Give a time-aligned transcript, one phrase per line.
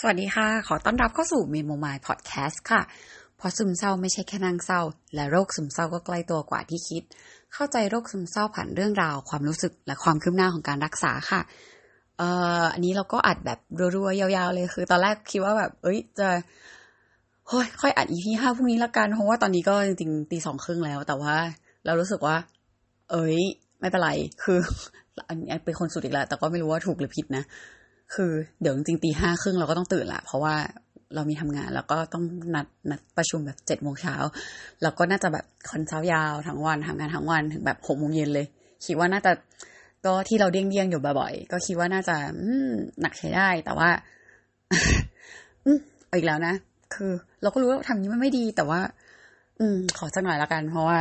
[0.00, 2.82] สวัสดีค่ะ ขอต้อนรับเข้าสู่ Memo My Podcast ค่ะ
[3.36, 4.80] เพราะซึมเศร้าไม่ใช่แค่นั่งเศร้า
[5.14, 7.02] และโรคซึมเศร้าก็ใกล้ตัวกว่าที่คิด
[7.54, 11.40] เข้าใจโรคซึมเศร้าผ่านเรื่องราว ความรู้สึกและความคืบหน้าของการรักษาค่ะ
[12.18, 12.28] เอ่
[12.62, 13.58] ออันนี้เราก็อัดแบบ
[13.96, 16.28] รัวๆยาวๆเลยคือ ตอนแรกคิดว่าแบบ เอ้ยจะ
[17.46, 21.34] โอ้ยค่อยอัด EP ห้าพรุ่งนี้ละกันเพราะว่าตอนนี้ก็จริงๆตีสองครึ่งแล้ว แต่ว่า
[21.86, 22.36] เรารู้สึกว่า
[23.10, 23.38] เอ้ย
[23.80, 24.10] ไม่เป็นไร
[24.42, 24.58] คือ
[25.28, 27.44] อันนี้เป็นคนสุดอีกแล้วแต่ก็ไม่รู้ว่าถูกหรือผิดนะ
[28.14, 30.54] คือเดี๋ยวจริงๆตีห้าครึ่งเราก็ต้องตื่นละเพราะว่า
[31.14, 34.14] เรามีทำงานแล้วก็ต้องนัดนัดประชุมแบบเจ็ดโมงเช้า
[34.82, 38.46] แล้วก็น่าจะแบบคอนเช้ายาวทั้งวันทำงานทั้งวันถึงแบบหกโมงเย็นเลย
[38.86, 39.32] คิดว่าน่าจะ
[40.04, 42.52] ก็ที่เราเดี้ยงเดี้ยงๆอยู่บ่อยๆก็คิดว่าน่าจะอื
[43.00, 43.88] หนักใช้ได้ แต่ว่า
[45.66, 45.78] อือ
[46.16, 46.54] อีกแล้วนะ
[46.94, 48.80] คือ เราก็รู้ว่าทำนี้มันไม่ดี แต่ว่า
[49.60, 50.98] อืม ขอสักหน่อยละกัน เพราะว่า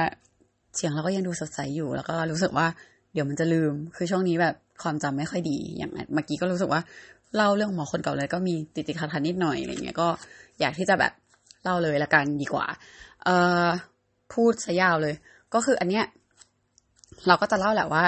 [0.76, 2.67] เสียงเราก็ยังดูสดใสอยู่ แล้วก็รู้สึกว่า
[3.13, 6.81] เดี๋ยวมันจะลืม คือช่วงนี้แบบ ความจำไม่ค่อยดีอย่างเมื่อกี้ก็รู้สึกว่า
[7.35, 10.07] เล่าเรื่องหมอคนเก่าเลยก็มีติดติดขัดขัดนิดหน่อยอะไรเงี้ยก็
[10.59, 11.11] อยากที่จะแบบ
[11.63, 12.65] เล่าเลยละกันดีกว่า
[13.23, 13.65] เอ่อ
[14.33, 15.15] พูดซะยาวเลย
[15.53, 16.05] ก็คืออันเนี้ย
[17.27, 18.05] เราก็จะเล่าแหละว่า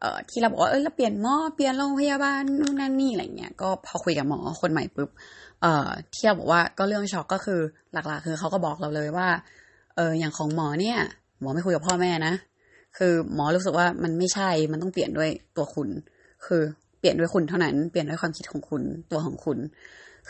[0.00, 5.10] เอ่อที่เราบอกว่าเออเราเปลี่ยนหมอเปลี่ยนโรงพยาบาลนู่นนั่นนี่อะไรเงี้ยก็พอคุยกับหมอคนใหม่ปุ๊บ
[5.62, 7.60] เอ่อที่เราบอกว่าก็เรื่องช็อกก็คือ
[7.92, 9.28] หลักๆ คือเขาก็บอกเราเลยว่า
[9.96, 10.98] เอออย่างของหมอเนี่ย
[11.40, 12.34] หมอไม่คุยกับพ่อแม่นะ
[12.98, 15.88] คือหมอรู้สึกว่ามันไม่ใช่มันต้องเปลี่ยนด้วยตัวคุณ
[16.46, 16.62] คือ
[16.98, 19.58] เปลี่ยนด้วยคุณเท่านั้นเปลี่ยนด้วยความคิดของคุณตัวของคุณ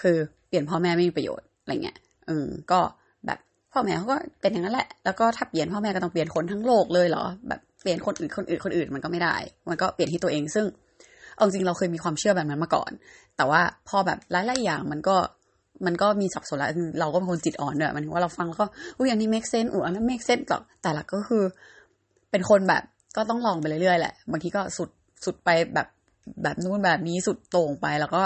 [0.01, 0.17] คือ
[0.49, 1.97] เปลี่ยนพ่อแม่ไม่มีประโยชน์อะไรเงี้ย
[2.29, 2.81] อืมก็
[3.27, 3.39] แบบ
[3.73, 9.37] พ่อแม่เขาก็เป็นอย่างนั้นแหละ แล้วก็ถ้าเปลี่ยนพ่อแม่ก็ต้องเปลี่ยนคนทั้งโลกเลยเหรอแบบเปลี่ยนคนอื่นคนอื่นคนอื่นมันก็ไม่ได้
[9.71, 10.67] มันก็เปลี่ยนที่ตัวเองซึ่ง
[11.37, 12.91] เอาจริงเราเคยมีความเชื่อแบบนั้นมาก่อน
[13.37, 15.17] แต่ว่าพอแบบหลายๆอย่างมันก็
[15.87, 18.67] มันก็มีสับสนแล้วเราก็เป็นคนจิตอ่อนเนอะมันว่าเราฟังแล้วก็
[18.99, 21.45] อุ้ยอันนี้ make sense อุ้ยอันนั้น make sense หรอกแต่ละก็คือ
[22.33, 22.83] เป็นคนแบบ
[23.17, 24.91] ก็ต้องลองไปเรื่อยๆแหละบางทีก็สุด
[25.25, 25.89] สุดไปแบบ
[26.43, 28.23] แบบนู้นแบบนี้สุดโต่งไปแล้วก็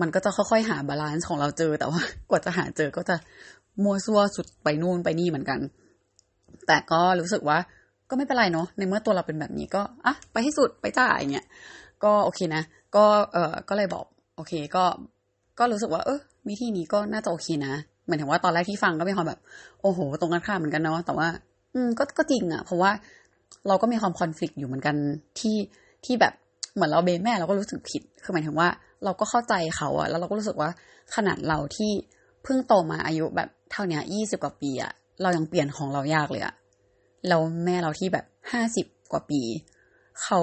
[0.00, 2.00] มันก็จะค่อยๆหา balance ของเราเจอแต่ว่า
[2.30, 3.16] กว่าจะหาเจอก็จะ
[3.82, 5.58] มัวซัวสุดไปนู่นไปนี่เหมือนกัน
[6.66, 7.58] แต่ก็รู้สึกว่า
[8.10, 11.46] ก็ไม่เป็นไรเนาะในเมื่อตัวเราเป็นแบบนี้ก็อะไปให้สุดไปจ้ะเงี้ย
[12.04, 12.62] ก็โอเคนะ
[12.96, 14.04] ก็เออก็เลยบอก
[14.36, 14.84] โอเคก็
[15.58, 16.18] ก็รู้สึกว่า เออ
[16.48, 17.74] วิธีนี้ก็น่าจะโอเคนะ
[18.06, 19.40] หมายถึงว่าตอนแรกที่ฟังก็มีความแบบ
[19.82, 21.28] โอ้โห ตรงกันข้ามเหมือนกันเนาะแต่ว่า
[21.74, 22.90] อืมก็ก็จริงอะเพราะว่า
[23.68, 24.96] เราก็มีความคอน FLICT อยู่เหมือนกัน
[25.40, 25.56] ที่
[26.04, 26.34] ที่แบบ
[26.74, 28.68] เหมือนเราเบนแม่เราก็รู้สึกผิด คือหมายถึงว่า
[29.04, 30.70] เราก็เข้าใจเขาอะแล้วเราก็รู้สึกว่า
[31.14, 31.90] ขนาดเราที่
[32.44, 36.54] เพิ่งโตมาอายุแบบเท่านี้ยี่สิบกว่าปีอะเรายังเปลี่ยนของเรายากเลยอะ
[37.28, 39.40] เราแม่เราที่แบบห้าสิบกว่าปี
[40.22, 40.40] เขา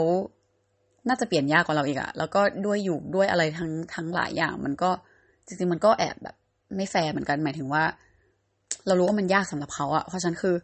[1.07, 4.89] น่าจะเปลี่ยนยากกว่าเราอีกอะแล้วก็ด้วยอยู่ด้วยอะไรทั้งทั้งหลายอย่าง มันก็
[5.45, 6.35] จริงๆมันก็แอบแบบ
[6.75, 7.83] ไม่แฟร์เหมือนกัน หมายถึงว่า
[8.87, 10.55] เรารู้ว่ามันยากสำหรับเขาอะเพราะฉะนั้นคือ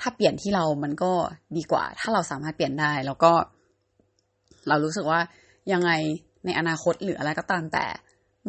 [0.00, 1.12] ถ้าเปลี่ยนที่เรามันก็
[1.56, 3.32] ดีกว่า ถ้าเราสามารถเปลี่ยนได้ แล้วก็
[4.68, 5.20] เรารู้สึกว่า
[5.72, 5.90] ยังไง
[6.44, 7.84] ในอนาคตหรืออะไรก็ตามแต่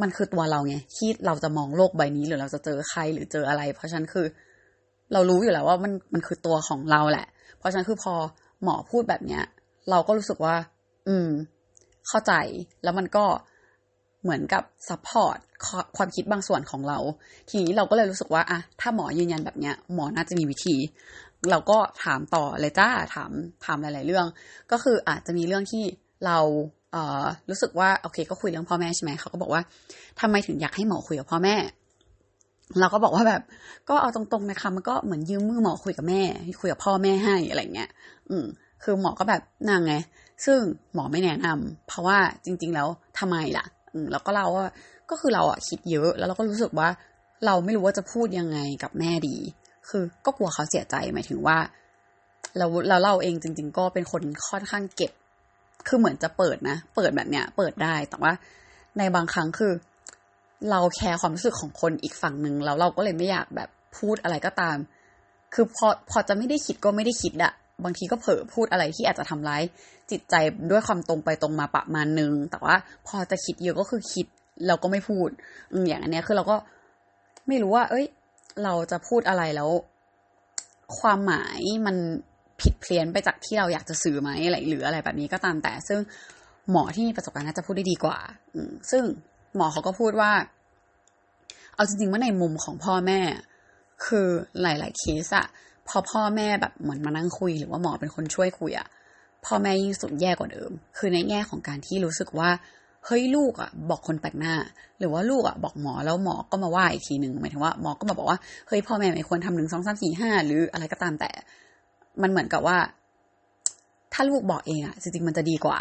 [0.01, 4.25] มันคือตัวเราไงที่เราจะมองโลกใบนี้ หรือเราจะเจอใครหรือเจออะไร เพราะฉะนั้นคือ
[5.13, 8.13] เรารู้อยู่แล้วว่ามันมันคือตัวของเราแหละ เพราะฉะนั้นคือพอ
[8.63, 9.44] หมอพูดแบบเนี้ย
[9.89, 10.55] เราก็รู้สึกว่า
[11.07, 11.29] อืม
[12.07, 12.34] เข้าใจ
[12.84, 13.25] แล้วมันก็
[14.23, 15.38] เหมือนกับ support
[15.97, 16.97] ความคิดบางส่วนของเรา
[17.50, 20.75] ทีนี้เราก็เลยรู้สึกว่าอะถ้าหมอยืนยันแบบเนี้ย หมอน่าจะมีวิธี
[21.51, 23.31] เราก็ถามต่อเลยจ้าถาม
[23.66, 24.25] ถามหลาย ๆ เรื่อง
[24.72, 25.84] ก็คืออาจจะมีเรื่องที่
[26.25, 26.38] เรา
[26.91, 29.62] เอ่อรู้สึกว่าโอเค ก็คุยเรื่องพ่อแม่ใช่ไหมเขาก็บอกว่า
[30.19, 31.56] ทำไมถึงอยากให้หมอคุยกับพ่อแม่
[32.79, 33.41] เราก็บอกว่าแบบ
[33.90, 36.22] ก็เอาตรงๆนะคะมันก็เหมือนยืมมือหมอคุยกับแม่
[36.62, 37.90] คุยกับพ่อแม่ให้อะไรเงี้ย
[38.29, 38.46] อืม
[38.84, 39.94] คือหมอก็แบบนางไง
[40.46, 40.59] ซึ่ง
[40.94, 42.88] หมอไม่แนะนำเพราะว่าจริง ๆ แล้ว
[43.19, 44.66] ทำไมล่ะ อืมแล้วก็เราว่า
[45.09, 46.90] ก็คือเราอะคิดเยอะ แล้วเราก็รู้สึกว่า
[47.46, 49.38] เราไม่รู้ว่าจะพูดยังไงกับแม่ดี
[49.90, 51.57] คือก็กลัวเขาเสียใจหมายถึงว่า
[52.57, 55.12] เราเราเล่าเองจริง ๆ ก็เป็นคนค่อนข้างเก็บ
[55.88, 58.31] คือเหมือนจะเปิดนะ เปิดแบบเนี้ย เปิดได้ แต่ว่า
[58.97, 59.73] ในบางครั้งคือ
[60.72, 64.78] เราแคร์ความรู้สึกของคนอีกฝั่งหนึ่งแล้วเราก็เลยไม่อยากแบบพูดอะไรก็ตาม
[65.53, 67.53] คือพอพอจะไม่ได้คิดก็ไม่ได้คิดอะ
[67.84, 69.61] บางทีก็เผลอพูดอะไรที่อาจจะทำร้าย
[70.11, 70.35] จิตใจ
[70.72, 72.76] ด้วยความตรงไปตรงมาประมาณนึง แต่ว่า
[73.08, 74.26] พอจะคิดเยอะก็คือคิด
[74.67, 75.29] เราก็ไม่พูด
[75.72, 76.55] อย่างอันเนี้ยคือเราก็
[77.47, 78.05] ไม่รู้ว่า เอ้ย
[78.63, 79.69] เราจะพูดอะไรแล้ว
[80.99, 81.96] ความหมายมัน
[82.61, 85.99] ผิดเพี้ยนไปจากที่เราอยากจะสื่อไหมอะไรหรืออะไรแบบนี้ก็ตามแต่ ซึ่ง
[86.72, 88.17] หมอที่มีประสบการณ์น่าจะพูดได้ดีกว่า
[88.91, 89.03] ซึ่ง
[89.55, 90.31] หมอเขาก็พูดว่า
[91.75, 93.19] เอาจริงๆว่าในมุมของพ่อแม่
[94.05, 94.28] คือ
[94.61, 95.47] หลาย ๆ เคสอะ
[95.87, 98.87] พอพ่อแม่แบบเหมือนมานั่งคุย หรือว่าหมอเป็นคนช่วยคุยอะ
[99.46, 102.49] พ่อแม่ยิ่งสุดแย่กว่าเดิม คือในแง่ของการที่รู้สึกว่า
[103.05, 104.53] เฮ้ยลูกอะ บอกคนแปลกหน้า
[104.99, 108.37] หรือว่าลูกอะบอกหมอแล้วหมอก็มาว่าอีกทีหนึ่งหมายถึงว่าหมอก็มาบอกว่า
[108.67, 111.29] เฮ้ยพ่อแม่ไม่ควรทำหนึ่งสองสามสี่ห้าหรืออะไรก็ตามแต่
[112.22, 112.78] มันเหมือนกับว่า
[114.13, 115.79] ถ้าลูกบอกเองอะจริงๆมันจะดีกว่า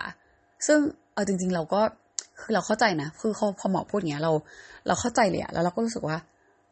[0.66, 0.78] ซึ่ง
[1.14, 1.80] เอาจริง ๆ เราก็
[2.40, 4.32] คือเราเข้าใจนะคือพอหมอพูดอย่างเงี้ยเรา
[4.86, 6.16] เราเข้าใจเลยอะแล้วเราก็รู้สึกว่า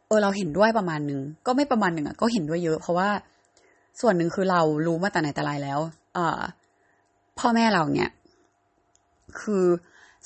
[0.07, 3.09] เออเราเห็นด้วยประมาณหนึ่งก็ไม่ประมาณหนึ่งอะก็เห็นด้วยเยอะ เพราะว่า
[4.01, 5.79] ส่วนหนึ่งคือเรารู้มาแต่ไหนแต่ไรแล้ว
[6.13, 6.41] เอ่อ
[7.39, 8.09] พ่อแม่เราเนี่ย
[9.39, 9.65] คือ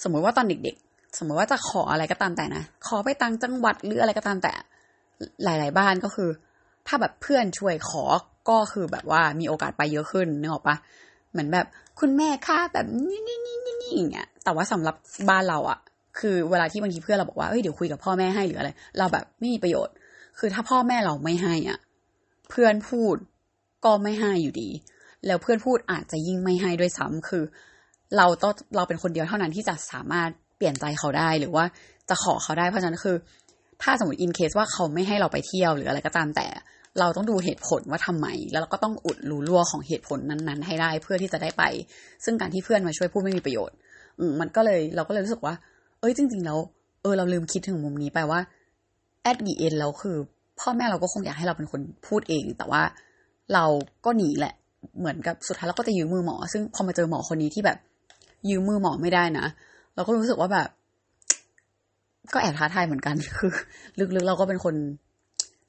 [0.04, 4.54] สมมติว่าตอนเด็กๆ สมมติว่าจะขออะไรก็ตามแต่นะ ขอไปตังจังหวัดหรืออะไรก็ตามแต่
[5.44, 6.30] หลาย ๆ บ้านก็คือ
[6.88, 8.04] ถ้าแบบเพื่อนช่วยขอ
[8.50, 10.76] ก็คือแบบว่ามีโอกาสไปเยอะขึ้นนึกออกปะ
[11.32, 11.66] เหมือนแบบ
[12.00, 14.96] คุณแม่ค่าแบบนี่นี่นี่นี่นี่อย่างเงี้ย แต่ว่าสำหรับ
[15.30, 15.80] บ้านเราอะ
[16.20, 19.94] คือเวลาที่บางทีเพื่อนเราบอกว่าเอ้ยเดี๋ยวคุยกับพ่อแม่ให้หรืออะไร เราแบบไม่มีประโยชน์
[20.40, 21.80] คือถ้าพ่อแม่เราไม่ให้อะ
[22.50, 23.16] เพื่อนพูด
[23.86, 24.70] ก็ไม่ให้อยู่ดี
[25.26, 27.44] แล้วเพื่อนพูดอาจจะยิ่งไม่ให้ด้วยซ้ำคือ
[28.18, 31.66] เราต้องเราเป็นคนเดียวเท่านั้นที่จะสามารถเปลี่ยนใจเขาได้หรือว่า
[32.10, 33.16] จะขอเขาได้เพราะฉะนั้นคือ
[33.84, 36.48] ถ้าสมมติอินเคสว่าเขาไม่ให้เราไปเที่ยวหรืออะไรก็ตามแต่
[37.00, 41.64] เราต้องดูเหตุผลว่าทำไม แล้วเราก็ต้องอุดรูรั่วของเหตุผลนั้น ๆ ให้ได้เพื่อที่จะได้ไป
[42.26, 43.76] ซึ่งการที่เพื่อนมาช่วยพูดไม่มีประโยชน์
[44.20, 45.54] อืมันก็เลยเราก็เลยรู้สึกว่า
[46.00, 46.60] เอ้ยจริง ๆ แล้ว
[47.02, 48.40] เออเราลืมคิดถึงมุมนี้ไปว่า
[49.30, 50.18] at the end แล้วคือ
[50.60, 52.82] พ่อแม่เราก็คงอยากให้เราเป็นคนพูดเอง แต่ว่า
[53.54, 53.66] เรา
[54.06, 54.54] ก็หนีแหละ
[55.00, 57.78] เหมือนกับสุดท้ายเราก็จะยืมมือหมอ ซึ่งพอมาเจอหมอคนนี้ที่แบบ
[58.50, 59.46] ยืมมือหมอไม่ได้นะ
[59.96, 60.70] เราก็รู้สึกว่าแบบ
[62.34, 63.52] ก็แอบท้าทายเหมือนกันคือ
[64.16, 64.76] ลึกๆเราก็เป็นคน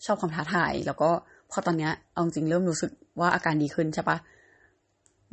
[0.04, 1.10] ชอบความท้าทาย แล้วก็
[1.50, 4.16] พอตอนเนี้ยเอาจริงเริ่มรู้สึกว่าอาการดีขึ้นใช่ปะ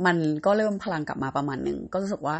[0.05, 2.35] มันก็เริ่มพลังกลับมาประมาณหนึ่งก็รู้สึกว่า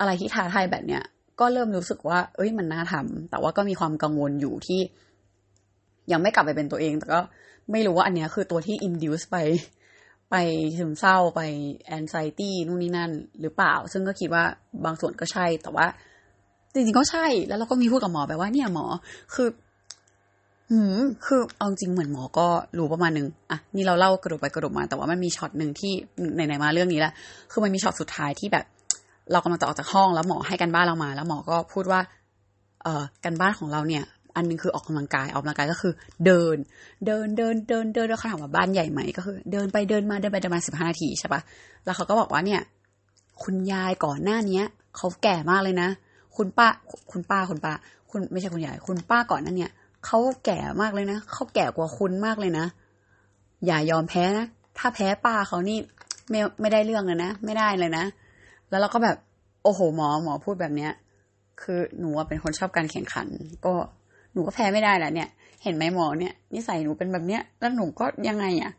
[0.00, 1.02] อะไรที่ท้าทายแบบเนี้ย
[1.40, 4.80] ก็เริ่มรู้สึกว่า เอ้ยมันน่าทำแต่ว่าก็มีความกังวลอยู่ที่
[6.12, 7.20] ยังไม่กลับไปเป็นตัวเอง แต่ก็
[7.72, 9.36] ไม่รู้ว่าอันเนี้ยคือตัวที่ induce ไป
[10.32, 10.36] ไป
[10.78, 11.40] ซึมเศร้าไป
[11.98, 14.44] anxiety นู่นนี่นั่น หรือเปล่า ซึ่งก็คิดว่า
[14.84, 15.86] บางส่วนก็ใช่ แต่ว่า
[16.72, 18.86] จริงๆก็ใช่ แล้วเราก็มีพูดกับหมอไปว่าเนี่ยหมอ
[19.34, 19.48] คือ
[20.70, 22.46] หืม คือเอาจริงเหมือนหมอก็
[22.78, 25.92] รู้ประมาณนึงอะนี่เราเล่ากระโดดไปกระโดดมา แต่ว่ามันมีช็อตหนึ่งที่
[26.34, 27.12] ไหนๆมาเรื่องนี้แล้ว
[27.50, 28.64] คือมันมีช็อตสุดท้ายที่แบบ
[29.32, 32.00] เรากำลังจะออกจากห้องแล้วหมอให้กันบ้านเรามา แล้วหมอก็พูดว่า
[32.82, 34.04] เอ่อกันบ้านของเราเนี่ย
[34.36, 35.92] อันนึงคือออกกำลังกายออกกำลังกายก็คือ
[36.26, 36.56] เดิน
[37.06, 41.40] เดินเดินเดินเดินแล้วเขาถามว่าบ้านใหญ่ไหมก็คือ เดินไปเดินมาเดินไปเดินมาสิบห้านาทีใช่ปะ
[41.84, 42.60] แล้วเขาก็บอกว่าเนี่ย
[43.42, 44.64] คุณยายก่อนหน้าเนี้ย
[44.96, 45.88] เขาแก่มากเลยนะ
[46.36, 46.68] คุณป้า
[47.10, 47.72] คุณป้าคุณป้า
[48.10, 49.70] คุณไม่ใช่คุณยาย คุณป้าก่อนหนั้นเนี่ย
[50.06, 52.66] เขาแก่มากเลยนะเขาแก่กว่าคุณมากเลยนะ
[53.66, 54.46] อย่ายอมแพ้นะ
[54.78, 55.78] ถ้าแพ้ป้าเขานี่
[56.30, 58.04] ไม่ไม่ได้เรื่องเลยนะ ไม่ได้เลยนะ
[58.70, 59.16] แล้วเราก็แบบ
[59.64, 60.92] โอ้โหหมอหมอพูดแบบเนี้ย
[61.62, 63.26] คือหนูเป็นคนชอบการแข่งขัน
[63.66, 63.74] ก็
[64.32, 65.28] หนูก็แพ้ไม่ได้แหละเนี่ย
[65.62, 68.72] เห็นไหมหมอเนี่ยนิสัยหนูเป็นแบบเนี้ย แล้วหนูก็ยังไงอะ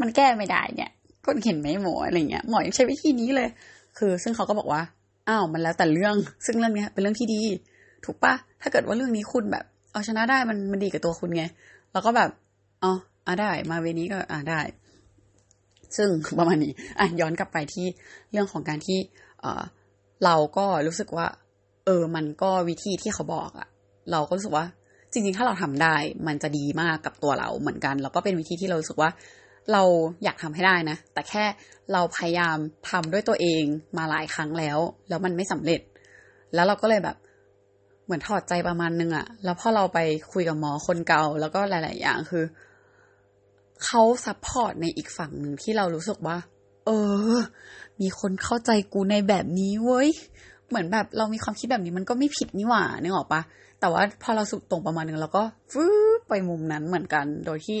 [0.00, 0.90] มันแก้ไม่ได้เนี่ย
[1.24, 3.48] ก็เห็นไหมหมออะไรเงี้ยหมอยังใช้วิธีนี้เลย
[3.98, 4.82] คือ ซึ่งเขาก็บอกว่า
[5.28, 6.14] อ้าวมันแล้วแต่เรื่อง
[6.46, 7.42] ซึ่งเรื่องเนี้ยเป็นเรื่องที่ดี
[8.04, 11.44] ถูกปะถ้าเกิดว่าเรื่องนี้คุณแบบ เอาชนะได้มันมันดีกับตัวคุณไง
[11.92, 12.30] แล้วก็แบบ
[12.82, 12.92] อ๋อ
[13.26, 14.60] อะได้ มาเวนี้ก็อะได้
[15.96, 16.08] ซึ่ง
[16.38, 17.86] ประมาณนี้อะย้อนกลับไปที่
[18.32, 18.98] เรื่องของการที่
[19.40, 19.62] เออ
[20.24, 21.26] เราก็รู้สึกว่า
[21.84, 23.68] เออ มันก็วิธีที่เขาบอกอะ
[24.10, 24.66] เราก็รู้สึกว่า
[25.12, 25.94] จริงๆ ถ้าเราทำได้
[26.26, 29.10] มันจะดีมากกับตัวเราเหมือนกัน แล้วก็เป็นวิธีที่เราสึกว่า
[29.72, 29.82] เรา
[30.24, 31.44] อยากทำให้ได้นะ แต่แค่
[31.92, 32.56] เราพยายาม
[32.90, 33.62] ทำด้วยตัวเอง
[33.98, 35.80] มาหลายครั้งแล้ว แล้วมันไม่สำเร็จ
[36.54, 37.16] แล้วเราก็เลยแบบ
[38.04, 39.98] เหมือนถอดใจประมาณนึงอะแล้วพอเราไป
[40.32, 42.44] คุยกับหมอคนเก่า แล้วก็หลาย ๆ อย่างคือ
[43.84, 46.36] เขา support ในอีกฝั่งหนึ่งที่เรารู้สึกว่า
[46.86, 46.90] เอ
[47.34, 47.36] อ
[48.00, 50.08] มีคนเข้าใจกูในแบบนี้เว้ย
[50.68, 53.40] เหมือนแบบเรามีความคิดแบบนี้มันก็ไม่ผิดนี่หว่านึกออกปะ
[53.80, 55.42] แต่ว่าพอเราสุดตรงประมาณนึงเราก็
[55.72, 55.90] ฟื้ด
[56.28, 57.78] ไปมุมนั้นเหมือนกัน โดยที่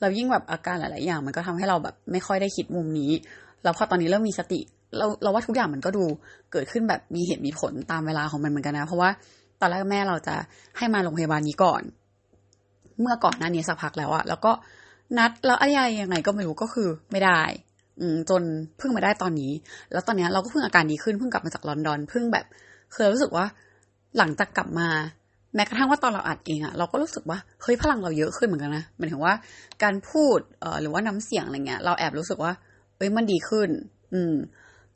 [0.00, 3.10] เรายิ่งแบบอาการหลาย ๆ อย่าง มันก็ทำให้เราแบบไม่ค่อยได้คิดมุมนี้
[3.62, 4.60] แล้วพอตอนนี้เริ่มมีสติ
[4.96, 6.04] เราเราว่าทุกอย่างมันก็ดู
[6.52, 9.10] เกิดขึ้นแบบมีเหตุมีผลตามเวลาของมันเหมือนกันนะ เพราะว่า
[9.60, 10.36] ตอนแรกแม่เราจะ
[10.78, 11.82] ให้มาโรงพยาบาลนี้ก่อน
[13.00, 14.52] เมื่อก่อนหน้านี้สักพักแล้วอะแล้วก็
[15.18, 17.40] นัดแล้วอะไรยังไงก็ไม่รู้ก็คือไม่ได้
[18.00, 18.42] อืจน
[18.78, 19.52] เพิ่งมาได้ตอนนี้
[19.92, 22.46] แล้วตอนนี้เราก็เพิ่งอาการดีขึ้นเพิ่งกลับมาจากลอนดอนเพิ่งแบบ
[22.94, 23.46] เคยรู้สึกว่า
[24.18, 24.88] หลังจากกลับมา
[25.54, 29.34] แม้กระทั่งว่าตอนเราอัดเองอะเราก็รู้สึกว่าเฮ้ยพลังเราเยอะขึ้นเหมือนกันนะหมายถึงว่า
[29.82, 32.52] การพูดเอ่อหรือว่าน้ำเสียงอะไรเงี้ย เราแอบรู้สึกว่า
[32.96, 33.68] เอ้ยมันดีขึ้น
[34.14, 34.34] อืม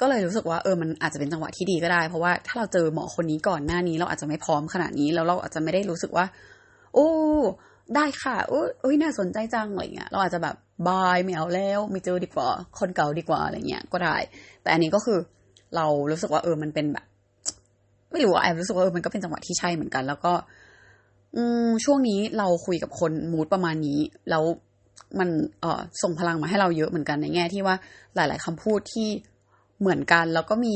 [0.01, 6.27] ก็เลยรู้สึกว่าเออมันอาจจะเป็นจังหวะที่ดีก็ได้ เพราะว่าถ้าเราเจอหมอคนนี้ก่อนหน้านี้เราอาจจะไม่พร้อมขนาดนี้ แล้วเราอาจจะไม่ได้รู้สึกว่า
[6.95, 7.09] โอ้
[7.95, 10.57] ได้ค่ะโอ้ยน่าสนใจจังอะไรเงี้ยเราอาจจะแบบ
[10.89, 14.17] บายไม่เอาแล้วไม่เจอดีกว่า คนเก่าดีกว่าอะไรเงี้ยก็ได้
[14.63, 15.19] แต่อันนี้ก็คือ
[15.77, 17.07] เรารู้สึกว่าเออมันเป็นแบบ
[18.15, 20.33] ไม่รู้แอบรู้สึกว่าเออมันก็เป็นจังหวะที่ใช่เหมือนกัน แล้วก็
[21.37, 23.99] อืมช่วงนี้เราคุยกับคนมูดประมาณนี้
[24.31, 24.45] แล้ว
[25.19, 25.29] มัน
[25.61, 27.77] เอ่อส่งพลังมาให้เราเยอะเหมือนกันในแง่ที่ว่า
[28.15, 29.09] หลาย ๆคำพูดที่
[29.81, 30.75] เหมือนกัน แล้วก็มี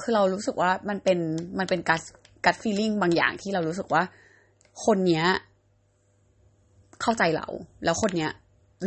[0.00, 1.18] คือเรารู้สึกว่ามันเป็น
[1.58, 2.00] มันเป็นการ
[2.46, 4.02] กัดฟีลิ่งบางอย่างที่เรารู้สึกว่า
[4.84, 5.24] คนเนี้ย
[7.02, 7.46] เข้าใจเรา
[7.84, 8.30] แล้วคนเนี้ย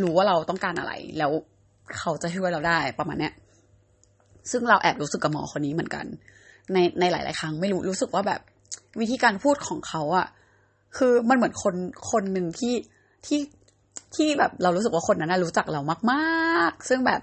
[0.01, 1.31] รู้ว่าเราต้องการอะไร แล้ว
[1.97, 3.33] เขาจะช่วยเราได้ประมาณเนี้ย
[4.51, 6.05] ซึ่งเราแอบรู้สึกกับหมอคนนี้เหมือนกัน
[6.73, 8.41] ในในหลาย ๆ ครั้งไม่รู้รู้สึกว่าแบบ
[8.99, 10.27] วิธีการพูดของเขาอะ
[10.97, 11.75] คือมันเหมือนคน
[12.11, 12.73] คนหนึ่งที่
[13.25, 13.39] ที่
[14.15, 15.81] ที่แบบเรารู้สึกว่าคนนั้นรู้จักเรา
[16.11, 17.21] มาก ๆ ซึ่งแบบ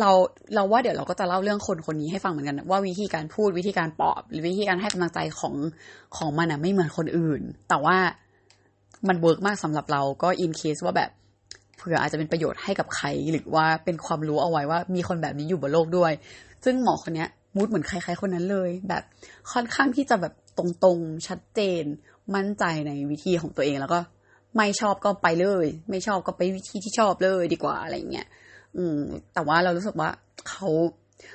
[0.00, 0.10] เรา
[0.54, 5.54] เราว่าเดี๋ยวเราก็จะเล่าเรื่องคนคนนี้ให้ฟังเหมือนกัน ว่าวิธีการพูดวิธีการปลอบ หรือวิธีการให้กำลังใจของ
[6.16, 7.96] ของมันอะไม่เหมือนคนอื่น แต่ว่า
[9.08, 11.10] มัน work มากสำหรับเราก็ in case ว่าแบบ
[11.76, 16.12] เผื่ออาจจะเป็นประโยชน์ให้กับใคร หรือว่าเป็นความรู้เอาไว้ว่ามีคนแบบนี้อยู่บนโลกด้วย
[16.64, 19.02] ซึ่งหมอคนนี้ mood เหมือนใครๆคนนั้นเลย แบบ
[19.52, 21.84] ค่อนข้างที่จะแบบตรงๆ ชัดเจน
[22.34, 24.00] มั่นใจในวิธีของตัวเองแล้วก็
[24.56, 28.26] ไม่ชอบก็ไปเลย ไม่ชอบก็ไปวิธีที่ชอบเลยดีกว่าอะไรเงี้ย
[28.76, 28.98] อืม
[29.34, 30.08] แต่ว่าเรารู้สึกว่า
[30.48, 30.68] เขา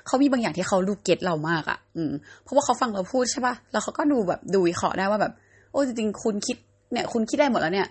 [0.06, 2.12] เขามีบางอย่างที่เขาดูเก็ตเรามากอะ่ะ อืม
[2.44, 5.34] เพราะว่าเขาฟังเราพูดใช่ปะแล้วเขาก็ดูแบบดูวิเคราะห์ได้ว่าแบบ
[5.72, 6.58] โอ้จริงๆ คุณคิด
[6.92, 7.88] เนี่ย คุณคิดได้หมดแล้วเนี่ย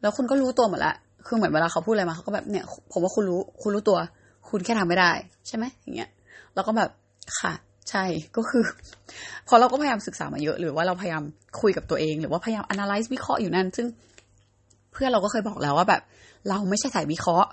[0.00, 0.94] แล้วคุณก็รู้ตัวหมดละ
[1.26, 3.98] คือเหมือนเวลาเขาพูดอะไรมาเขาก็แบบ เนี่ย ผมว่าคุณรู้ คุณรู้ตัว
[4.48, 5.10] คุณแค่ทำไม่ได้
[5.46, 6.10] ใช่ไหมอย่างเงี้ย
[6.54, 6.90] แล้วก็แบบ
[7.40, 7.52] ค่ะ
[7.90, 8.04] ใช่
[8.36, 8.64] ก็คือ
[9.48, 11.22] พอเราก็พยายามศึกษามาเยอะ หรือว่าเราพยายาม
[11.60, 13.86] คุยกับตัวเอง หรือว่าพยายาม analyze วิเคราะห์อยู่นั่น ซึ่ง
[14.92, 16.02] เพื่อนเราก็เคยบอกแล้วว่าแบบ
[16.48, 17.48] เราไม่ใช่สายวิเคราะห์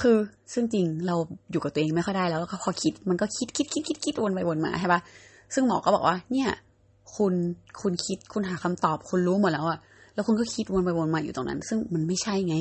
[0.00, 0.16] คือ
[0.52, 1.16] ซึ่งจริงเรา
[1.50, 5.00] อยู่กับตัวเองไม่ค่อยได้แล้วแล้วพอคิดมันก็คิดคิดคิดคิดคิดวนไปวนมาใช่ปะ
[5.54, 6.48] ซึ่งหมอก็บอกว่า เนี่ย
[7.16, 7.34] คุณ
[7.80, 9.78] คุณคิดคุณหาคำตอบ คุณรู้หมดแล้วอะ
[10.14, 12.56] แล้วคุณก็คิดวนไปวนมาอยู่ตรงนั้น ซึ่งมันไม่ใช่ไง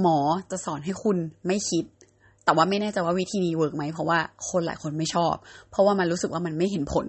[0.00, 0.18] หมอ
[0.50, 1.16] จะสอนให้คุณ
[1.46, 1.84] ไม่คิด
[2.44, 4.18] แต่ว่าไม่แน่ใจว่าวิธีนี้ work ไหมเพราะว่า
[4.50, 5.34] คนหลายคนไม่ชอบ
[5.70, 7.06] เพราะว่ามันรู้สึกว่ามันไม่เห็นผล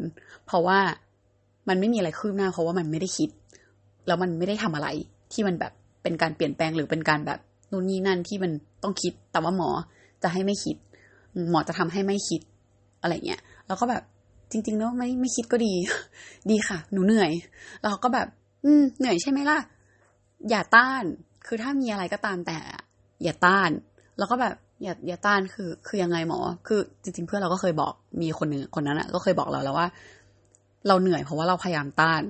[0.47, 0.79] เพราะว่า
[1.69, 3.29] มันไม่มีอะไรคืบหน้า เพราะว่ามันไม่ได้คิด
[4.07, 4.87] แล้วมันไม่ได้ทำอะไร
[5.33, 5.71] ที่มันแบบ
[6.03, 7.39] เป็นการเปลี่ยนแปลงหรือเป็นการแบบ
[7.71, 8.51] นู่นนี่นั่นที่มัน
[8.83, 9.69] ต้องคิด แต่ว่าหมอ
[10.23, 10.75] จะให้ไม่คิด
[11.51, 12.41] หมอจะทำให้ไม่คิด
[13.01, 14.03] อะไรเงี้ยแล้วก็แบบ
[14.51, 15.73] จริงๆแล้วไม่ไม่คิดก็ดี
[16.49, 17.31] ดีค่ะ หนูเหนื่อย
[17.81, 18.27] แล้วก็แบบ
[18.65, 19.59] อืมเหนื่อยใช่ไหมล่ะ
[20.49, 21.03] อย่าต้าน
[21.45, 22.57] คือถ้ามีอะไรก็ตามแต่
[23.23, 23.69] อย่าต้าน
[24.17, 29.87] แล้วก็แบบ อย่าอย่าต้านคือ คือยังไงหมอ คือจริง ๆ เพื่อนเราก็เคยบอกมีคนหนึ่งคนนั้นอะก็เคยบอกเราแล้วว่า
[30.87, 32.21] เราเหนื่อยเพราะว่าเราพยายามต้าน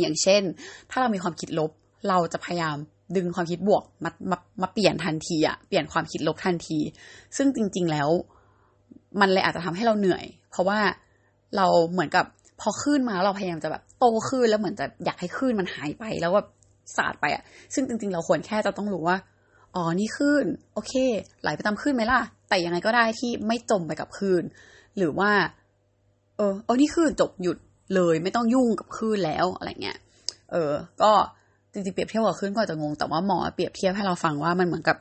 [0.00, 0.42] อย่างเช่น
[0.90, 1.70] ถ้าเรามีความคิดลบ
[2.08, 2.76] เราจะพยายาม
[3.16, 6.78] ดึงความคิดบวกมามามาเปลี่ยนทันทีอะเปลี่ยนความคิดลบทันที
[7.36, 8.08] ซึ่งจริง ๆ แล้ว
[9.20, 10.78] มันเลยอาจจะทำให้เราเหนื่อย เพราะว่า
[11.56, 12.24] เราเหมือนกับ
[12.60, 16.42] พอขึ้นมาเราพยายามจะแบบโตขึ้นแล้วเหมือนจะอยากให้ขึ้นมันหายไปแล้วว่า
[16.96, 17.42] สาดไปอะ
[17.74, 19.16] ซึ่งจริง ๆ เราควรแค่จะต้องรู้ว่า
[19.76, 20.92] อ๋อนี่ขึ้นโอเค
[21.42, 24.42] ไหลไปตามขึ้นไหมล่ะ แต่ยังไงก็ได้ที่ไม่จมไปกับคลื่น
[24.96, 25.30] หรือว่า
[26.36, 27.58] เออเออนี่ขึ้นจบหยุด
[27.94, 29.98] เลยไม่ต้องยุ่งกับคลื่นแล้วอะไรเงี้ย
[30.52, 31.12] เออ ก็
[31.72, 34.96] จริงๆเปรียบเทียบกับขึ้นก็อาจจะงง แต่ว่าหมอเปรียบเทียบให้เราฟังว่ามันเหมือนกับ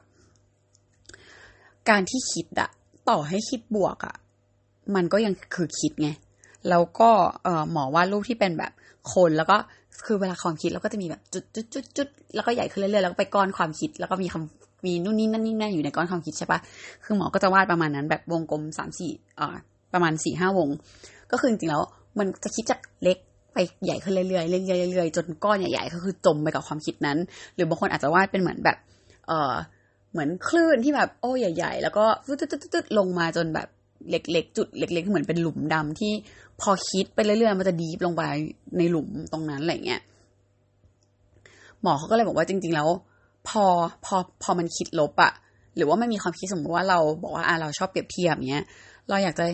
[1.90, 2.70] การที่คิดอะ
[3.10, 4.16] ต่อให้คิดบวกอะ
[4.96, 6.10] มันก็ยังคือคิดไง
[6.70, 7.10] แล้วก็
[7.44, 8.72] เออหมอวาดรูปที่เป็นแบบ
[9.14, 9.58] คนแล้วก็
[10.06, 16.60] คือเวลาความคิดเราก็จะมีแบบจุดจุดจุดจุดแล้วก็ใหญ่ขึ้นเรื่อยๆแล้วก็ไปก้อนความคิด แล้วก็มีคำ มีนู่นนี่นั่นนี่นั่นอยู่ในก้อนความคิดใช่ปะ
[17.04, 19.48] คือหมอก็จะวาดประมาณนั้นแบบวงกลมสามสี่อ่า
[19.94, 20.70] ประมาณสี่ห้าวง
[21.32, 21.84] ก็คือจริงๆแล้ว
[22.20, 23.18] มันจะคิดจากเล็ก
[23.54, 24.42] ไปใหญ่ขึ้นเรื่อยๆเรื่อ
[24.88, 27.18] ยๆเรื่อยๆจนก้อนใหญ่ๆก็คือจมไปกับความคิดนั้น
[27.56, 28.78] หรือบางคนอาจจะวาดเป็นเหมือนแบบ
[29.28, 29.54] เออ
[30.12, 33.68] เหมือนคลื่นที่แบบโอ้ใหญ่ ๆ แล้วก็ตึ๊ดๆลงมาจนแบบ
[34.10, 36.12] เล็กๆจุดเล็กๆเหมือนเป็นหลุมดำที่
[36.62, 38.22] พอคิดไปเรื่อยๆมันจะดีฟลงไป
[38.78, 40.02] ในหลุมตรงนั้นอะไรเงี้ย
[41.82, 42.88] หมอเขาก็เลยบอกว่าจริง ๆ แล้ว
[43.50, 43.64] พอ
[44.06, 45.32] พอพอมันคิดลบอะ
[45.76, 48.66] หรือว่าไม่มีความคิดสมมติว่าเราบอกว่าอ่าเราชอบเปรียบเทียบเงี้ย
[49.10, 49.46] เราอยากจะ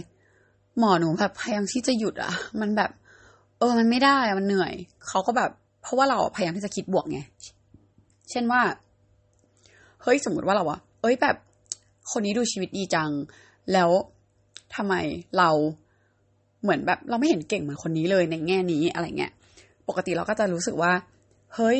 [0.79, 2.31] หมอหนูแบบพยายามที่จะหยุดอะ
[2.61, 2.91] มันแบบ
[3.59, 4.73] เออมันไม่ได้มันเหนื่อย
[5.07, 7.19] เขาก็แบบ เพราะว่าเราพยายามที่จะคิดบวกไง
[8.29, 8.61] เช่นว่า
[10.03, 11.35] เฮ้ยสมมติว่าเราอะเอ้ยแบบ
[12.11, 13.09] คนนี้ดูชีวิตดีจัง
[13.73, 13.89] แล้ว
[14.75, 14.93] ทำไม
[15.37, 15.49] เรา
[16.61, 19.31] เหมือนแบบเราไม่เห็นเก่งเหมือนคนนี้เลยในแง่นี้อะไรเงี้ย
[19.87, 20.91] ปกติเราก็จะรู้สึกว่า
[21.55, 21.79] เฮ้ย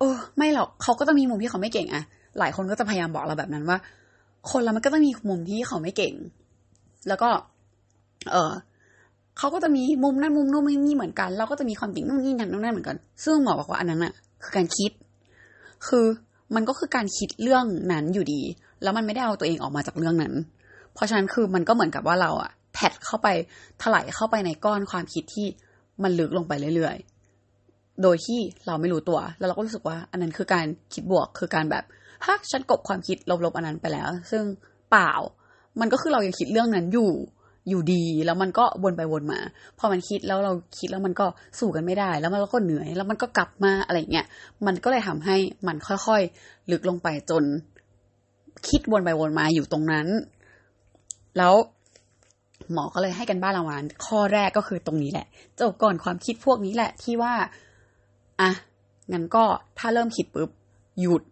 [0.00, 2.02] เออ ไม่หรอกเขาก็ต้องมีมุมที่เขาไม่เก่งอะ
[2.38, 3.78] หลายคนก็จะพยายามบอกเราแบบนั้นว่า
[4.50, 6.14] คนเรามันก็ต้องมีมุมที่เขาไม่เก่ง
[7.08, 7.28] แล้วก็
[8.30, 8.52] เออ
[9.38, 14.90] เขาก็จะมีมุมนั้นมุมนู้นมุมนี้เหมือนกัน เราก็จะมีความจริงนู่นนี่นั่นนู่นนั่นเหมือนกัน ซึ่งหมอบอกว่าอันนั้นอะคือการคิด
[15.86, 16.04] คือ
[16.54, 18.42] มันก็คือการคิดเรื่องนั้นอยู่ดี
[18.82, 20.34] แล้วมันไม่ได้เอาตัวเองออกมาจากเรื่องนั้น
[20.94, 23.28] เพราะฉะนั้นคือมันก็เหมือนกับว่าเราอะแพดเข้าไป
[23.82, 25.46] ถลายเข้าไปในก้อนความคิดที่
[26.02, 26.96] มันลึกลงไปเรื่อย
[28.02, 31.84] โดยที่เราไม่รู้ตัว แล้วเราก็รู้สึกว่าอันนั้นคือการคิดบวกคือการแบบ
[32.26, 34.42] ฮะฉันกบความคิดลบๆอันนั้นไปแล้ว ซึ่ง
[34.90, 35.12] เปล่า
[35.80, 37.10] มันก็คือเรายังคิดเรื่องนั้นอยู่
[37.68, 39.40] อยู่ดี แล้วมันก็วนไปวนมา
[39.78, 41.26] พอมันคิดแล้วเราคิดแล้วมันก็
[41.58, 44.26] สู้กันไม่ได้ แล้วมันก็เหนื่อย แล้วมันก็กลับมาอะไรเงี้ย
[44.66, 47.44] มันก็เลยทำให้มันค่อยๆลึกลงไปจน
[48.68, 50.06] คิดวนไปวนมาอยู่ตรงนั้น
[51.38, 51.54] แล้ว
[52.72, 55.26] หมอก็เลยให้กันบ้านรางวัลข้อแรกก็คือตรงนี้แหละ
[55.60, 57.34] จบก่อนความคิดพวกนี้แหละที่ว่า
[58.40, 58.50] อะ
[59.12, 59.44] งั้นก็
[59.78, 60.50] ถ้าเริ่มคิดปุ๊บ
[61.00, 61.22] หยุด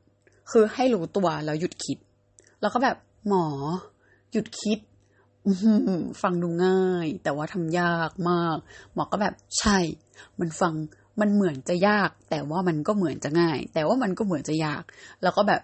[0.50, 1.99] คือให้รู้ตัวแล้วหยุดคิด
[2.61, 2.97] แล้วก็แบบ
[3.29, 3.47] หมอ
[4.33, 4.79] หยุดคิด
[6.23, 8.57] ฟังดูง่าย แต่ว่าทำยากมาก
[8.95, 9.79] หมอก็แบบใช่
[10.41, 10.75] มันฟัง
[11.21, 14.83] มันเหมือนจะยาก แต่ว่ามันก็เหมือนจะง่าย แต่ว่ามันก็เหมือนจะยาก
[15.23, 15.61] แล้วก็แบบ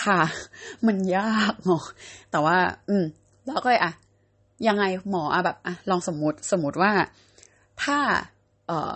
[0.00, 0.20] ค่ะ
[0.86, 1.78] มันยากหมอ
[2.30, 2.56] แต่ว่า
[2.88, 3.04] อืม
[3.44, 3.92] แล้วก็เลยอะ
[4.68, 6.92] ยังไงหมออะแบบอะลองสมมติสมมติว่า
[7.82, 7.98] ถ้า
[8.66, 8.92] เออ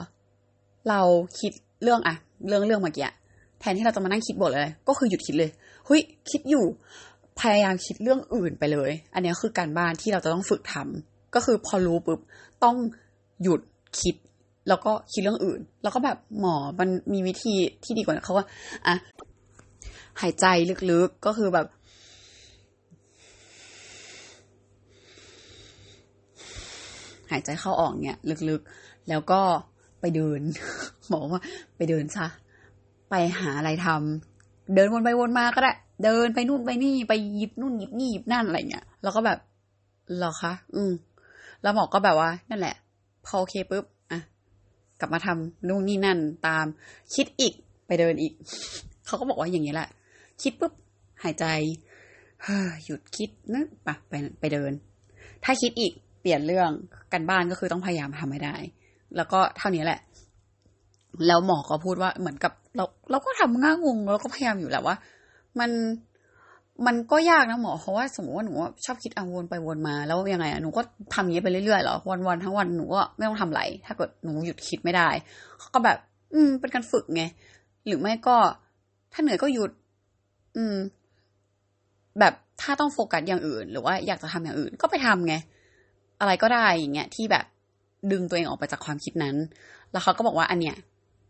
[0.88, 1.00] เรา
[1.40, 1.52] คิด
[1.84, 2.14] เรื่องอะ
[2.48, 3.08] เรื่องเรื่องเมื่อกี้
[3.60, 5.50] แทนที่เราจะมานั่งคิดบทเลยก็คือหยุดคิดเลย
[5.86, 6.00] เฮ้ย
[6.30, 6.64] คิดอยู่
[7.40, 12.20] พยายามคิดเรื่องอื่นไปเลย อันนี้คือการบ้านที่เราจะต้องฝึกทำก็คือพอรู้ปุ๊บ
[12.64, 12.76] ต้อง
[13.42, 13.60] หยุด
[14.00, 14.16] คิด
[14.68, 18.46] แล้วก็คิดเรื่องอื่น แล้วก็แบบหมอมันมีวิธีที่ดีกว่าเขาว่า
[18.86, 18.94] อะ
[20.20, 20.46] หายใจ
[20.90, 21.66] ลึกๆก็คือแบบ
[27.30, 28.18] หายใจเข้าออกเนี่ย
[28.50, 29.40] ลึกๆ แล้วก็
[30.00, 30.40] ไปเดิน
[31.12, 31.42] บอกว่า
[31.76, 32.26] ไปเดินซะ
[33.10, 35.72] ไปหาอะไรทำเดินวนไปวนมาก็ได้
[36.04, 39.38] เดินไปนู่นไปนี่ไปหยิบนู่นหยิบนี่หยิบนั่นอะไรเงี้ยแล้วก็แบบ
[40.18, 40.92] หรอคะอืม
[41.62, 42.74] แล้วหมอก็แบบว่า นั่นแหละ
[43.26, 44.20] พอโอเคปุ๊บอะ
[45.00, 46.66] กลับมาทำนู่นนี่นั่นตาม
[47.14, 47.54] คิดอีก
[47.86, 48.32] ไปเดินอีก
[49.06, 49.88] เขาก็บอกว่าอย่างนี้แหละ
[50.42, 50.72] คิดปุ๊บ
[51.22, 51.44] หายใจ
[52.84, 54.72] หยุดคิดนะปะไปไปเดิน
[55.44, 56.70] ถ้าคิดอีกเปลี่ยนเรื่อง
[57.12, 58.56] กันบ้านก็คือต้องพยายามทำให้ได้
[59.16, 60.00] แล้วก็เท่านี้แหละ
[61.26, 64.96] แล้วหมอก็พูดว่าเหมือนกับ เราเราก็ทำง่างงเราก็พยายามอยู่แหละว่า
[65.60, 65.70] มัน
[66.86, 68.52] มันก็ยากนะหมอเพราะว่าสมมติว่าหนู
[68.84, 70.82] ชอบคิดอวนไปวนมาแล้วยังไงอะหนูก็
[71.14, 75.08] ทำอย่างนี้ไปเรื่อยๆหรอวันวันทั้งวันหนูก็ไม่ต้องทำอะไร ถ้าเกิดหนูหยุดคิดไม่ได้
[75.58, 75.98] เขาก็แบบ
[76.34, 77.22] อืม เป็นการฝึกไง
[77.86, 78.36] หรือไม่ก็
[79.12, 79.70] ถ้าเหนื่อยก็หยุด
[80.56, 80.76] อืม
[82.20, 85.34] แบบถ้าต้องโฟกัสอย่างอื่น หรือว่าอยากจะทำอย่างอื่น ก็ไปทำไง
[86.20, 87.44] อะไรก็ได้อย่างเงี้ยที่แบบ
[88.12, 89.36] ดึงตัวเองออกไปจากความคิดนั้น
[89.92, 90.76] แล้วเขาก็บอกว่าอันเนี้ย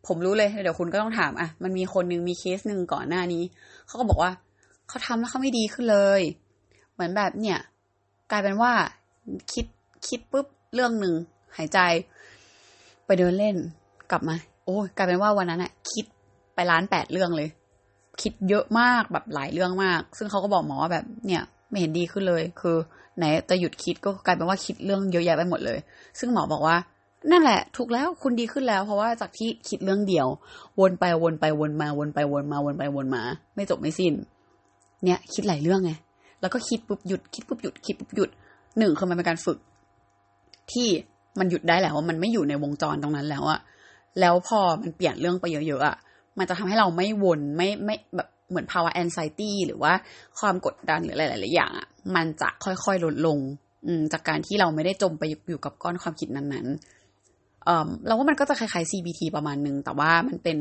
[0.07, 3.43] ผมรู้เลยเดี๋ยวคุณก็ต้องถามอะมันมีคนหนึ่งมีเคสหนึ่งก่อนหน้านี้
[3.87, 4.31] เขาก็บอกว่า
[4.89, 6.21] เขาทำแล้วเขาไม่ดีขึ้นเลย
[6.93, 7.59] เหมือนแบบเนี่ย
[8.31, 8.73] กลายเป็นว่า
[9.53, 9.67] คิด
[10.09, 11.15] คิดปุ๊บเรื่องหนึ่ง
[11.57, 11.79] หายใจ
[13.07, 13.57] ไปเดินเล่น
[14.11, 16.05] กลับมา โอ้กลายเป็นว่าวันนั้นอะคิด
[16.55, 17.49] ไปล้านแปดเรื่องเลย
[18.23, 22.77] คิดเยอะมากแบบหลายเรื่องมาก ซึ่งเขาก็บอกหมอว่าแบบเนี่ย ไม่เห็นดีขึ้นเลย คือ
[23.17, 25.79] ไหนจะหยุดคิดก็กลายเป็นว่าคิดเรื่องเยอะแยะไปหมดเลย
[26.19, 26.77] ซึ่งหมอบอกว่า
[27.31, 30.27] นั่นแหละ ถูกแล้วคุณดีขึ้นแล้ว เพราะว่าจากที่คิดเรื่องเดียว
[30.81, 33.23] วนไปวนไปวนมาวนไปวนมาวนไปวนมา
[33.55, 34.13] ไม่จบไม่สิ้น
[35.05, 35.93] เนี่ย คิดหลายเรื่องไง
[36.41, 38.31] แล้วก็คิดปุ๊บหยุดคิดปุ๊บหยุดคิดปุ๊บหยุด
[38.79, 39.59] หนึ่งคือมันเป็นการฝึก
[40.73, 40.89] ที่
[41.39, 43.61] มันหยุดได้แล้วว่ามันไม่อยู่ในวงจรตรงนั้นแล้วอะ
[44.21, 45.97] แล้วพอมันเปลี่ยนเรื่องไปเยอะๆอะ
[46.39, 49.93] มันจะทำให้เราไม่วนไม่ไม่แบบเหมือนภาวะแอนไซตี้หรือว่า
[50.39, 53.39] ความกดดันหรืออะไรหลายๆอย่างอะมันจะค่อยๆลดลง
[53.87, 57.04] อืจากการที่เราไม่ได้จมไปอยู่กับก้อนความคิดนั้นๆ
[58.07, 60.57] เราว่ามันก็จะคล้ายๆ CBT ประมาณนึง แต่ว่ามันเป็น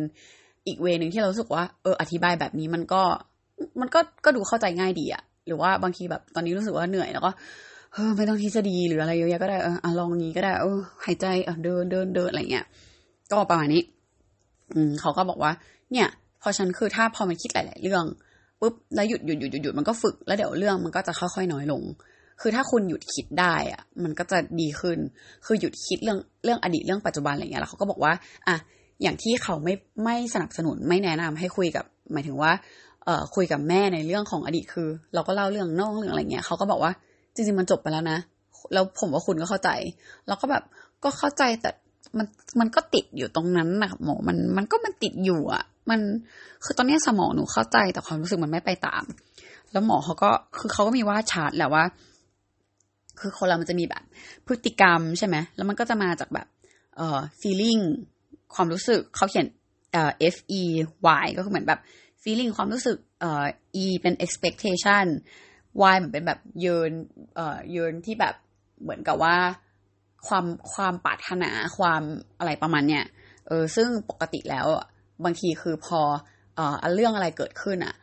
[0.68, 3.02] อีกเวนึงที่เราสึกว่า เออ อธิบายแบบนี้มันก็
[3.82, 7.32] มันก็ก็ดูเข้าใจง่ายดีอะหรือว่าบางทีแบบตอนนี้รู้สึกว่าเหนื่อยแล้วก็
[7.94, 12.66] เออไม่ต้องทฤษฎีหรืออะไรเยอะแยะก็ได้เออลองนี้ก็ได้เออหายใจเออเดินเดินเดินอะไรเงี้ย
[13.30, 13.82] ก็ประมาณนี้
[14.76, 15.52] อืมเขาก็บอกว่า
[15.92, 16.08] เนี่ย
[16.42, 18.04] พอฉันคือถ้าพอมันคิดหลาย ๆ เรื่อง
[18.60, 21.82] ปุ๊บแล้วหยุดหยุดหยุดหยุดหยุดมันก็ฝึกแล้วเดี๋ยวเรื่องมันก็จะค่อยๆน้อยลง
[22.42, 24.98] คือถ้าคุณหยุดคิดได้อะมันก็จะดีขึ้น
[25.46, 28.14] คือหยุดคิดเรื่องเรื่องอดีตเรื่องปัจจุบันอะไรเงี้ยแล้วเขาก็บอกว่า
[28.48, 28.56] อะ
[29.02, 32.52] อย่างที่เขาไม่ไม่สนับสนุนไม่แนะนำให้คุยกับ หมายถึงว่า
[33.06, 36.92] เอ่อคุยกับแม่ในเรื่องของอดีตคือ เราก็เล่าเรื่องนอกเรื่องอะไรเงี้ยเขาก็บอกว่า
[37.34, 38.20] จริงๆมันจบไปแล้วนะ
[38.74, 39.70] แล้วผมว่าคุณก็เข้าใจ
[40.28, 40.64] แล้วก็แบบ
[41.04, 41.70] ก็เข้าใจแต่
[42.18, 42.28] มัน
[42.60, 46.00] มันก็ติดอยู่ตรงนั้นนะหมอมันมันก็มันติดอยู่อะมัน
[46.64, 49.04] คือตอนนี้สมองหนูเข้าใจแต่ความรู้สึกมันไม่ไปตาม
[49.72, 51.84] แล้วหมอเขาก็คือเขาก็มีว่าชาร์ตแหละว่า
[53.24, 54.04] คือคนเรามันจะมีแบบ
[54.48, 56.48] พฤติกรรมใช่ไหมแล้วมันก็จะมาจากแบบ
[56.98, 57.84] เอ่อ feeling
[58.56, 59.48] ความรู้สึกเขาเขียน
[59.94, 60.62] เอ่อ F E
[61.24, 61.80] Y ก็คือเหมือนแบบ
[62.24, 63.46] feeling ความรู้สึกเอ่อ
[63.84, 65.06] E เป็น expectation
[65.94, 66.92] Y เหมือนเป็นแบบเยิน
[67.36, 68.36] เอ่อเยินที่แบบ
[68.82, 69.36] เหมือนกับว่า
[70.28, 72.02] ความความปรารถนาความ
[72.40, 73.06] อะไรประมาณเนี้ย
[73.48, 74.68] เออซึ่งปกติแล้ว
[75.24, 76.00] บางทีคือพอ
[76.56, 77.96] เอ่อเรื่องอะไรเกิดขึ้นอะ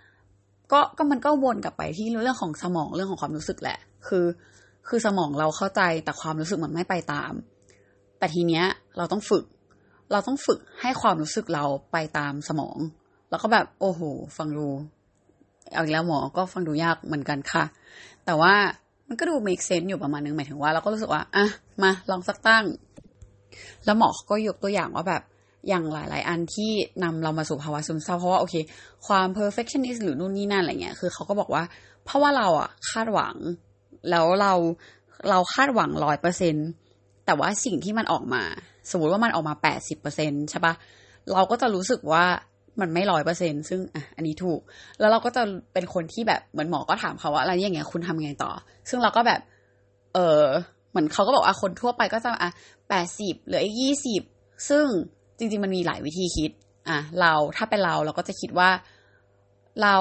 [0.72, 3.78] ก็ก็มันก็วนกลับไปที่เรื่องของสมองเรื่องของความรู้สึกแหละ
[4.08, 4.24] คือ
[4.88, 7.32] คือสมองเราเข้าใจแต่ความรู้สึกมันไม่ไปตาม
[8.18, 8.64] แต่ทีเนี้ย
[8.96, 9.44] เราต้องฝึก
[10.12, 12.78] เราต้องฝึกให้ความรู้สึกเราไปตามสมอง
[13.30, 14.00] แล้วก็แบบโอ้โห
[14.36, 14.68] ฟังดู
[15.72, 17.64] เอาอีกแล้วหมอก็ฟังดูยากเหมือนกันค่ะ
[18.24, 18.54] แต่ว่า
[19.08, 21.46] มันก็ดู make sense อยู่ประมาณนึงหมายถึงว่าเราก็รู้สึกว่าอะ
[21.82, 22.64] มาลองสักตั้ง
[23.84, 25.22] แล้วหมอก็ยกตัวอย่างว่าแบบ
[25.68, 26.70] อย่างหลาย ๆ อันที่
[27.04, 28.54] นำเรามาสู่ภาวะซึมเศร้าเพราะว่าโอเค
[29.06, 31.62] ความ perfectionist หรือนู่นนี่นั่นอะไรเงี้ยคือเขาก็บอกว่า
[32.04, 33.36] เพราะว่าเราอะคาดหวัง
[34.10, 34.52] แล้วเรา
[35.30, 36.54] เราคาดหวังร้อยเปอร์เซ็น
[37.26, 38.42] แต่ว่าสิ่งที่มันออกมา
[38.90, 40.74] สมมติว่ามันออกมาแปดสิบเปอร์เซ็นใช่ปะ
[41.32, 42.24] เราก็จะรู้สึกว่า
[42.80, 44.60] มันไม่ร้อยเปอร์เซ็นซึ่งอะอันนี้ถูก
[44.98, 48.50] แล้วเราก็จะเป็นคนที่แบบเหมือนหมอก็ถามเขาว่าอะไรอย่างเงี้ยคุณทำยังไงต่อ
[48.88, 49.40] ซึ่งเราก็แบบ
[50.14, 50.42] เออ
[50.90, 52.50] เหมือนเขาก็บอกว่าคนทั่วไปก็จะอะ
[52.88, 54.22] แปดสิบหรืออีกยี่สิบ
[54.68, 54.86] ซึ่ง
[55.38, 56.50] จริง ๆ มันมีหลายวิธีคิด
[56.88, 58.70] อะเราถ้าเป็นเราเราก็จะคิดว่า
[59.82, 59.96] เรา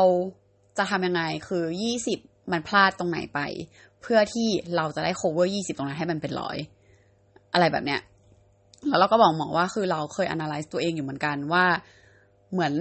[0.78, 2.20] จะทำยังไงคือยี่สิบ
[2.52, 3.40] มันพลาดตรงไหนไป
[4.02, 6.58] เพื่อที่เราจะได้ cover ยี่สิบตรงนั้นให้มันเป็นร้อย
[7.54, 8.00] อะไรแบบเนี้ย
[8.90, 11.66] แล้วเราก็บอกหมอว่าคือเราเคย analyze ตัวเองอยู่เหมือนกันว่า
[12.52, 12.74] เหมือน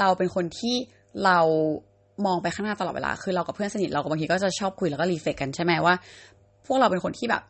[0.00, 0.74] เราเป็นคนที่
[1.24, 1.38] เรา
[2.26, 5.94] มองไปข้างหน้าตลอดเวลา คือเรากับเพื่อนสนิทเราก็บางทีก็จะชอบคุยแล้วก็ reflect กันใช่ไหมว่า
[6.66, 7.42] พวกเราเป็นคนที่แบบ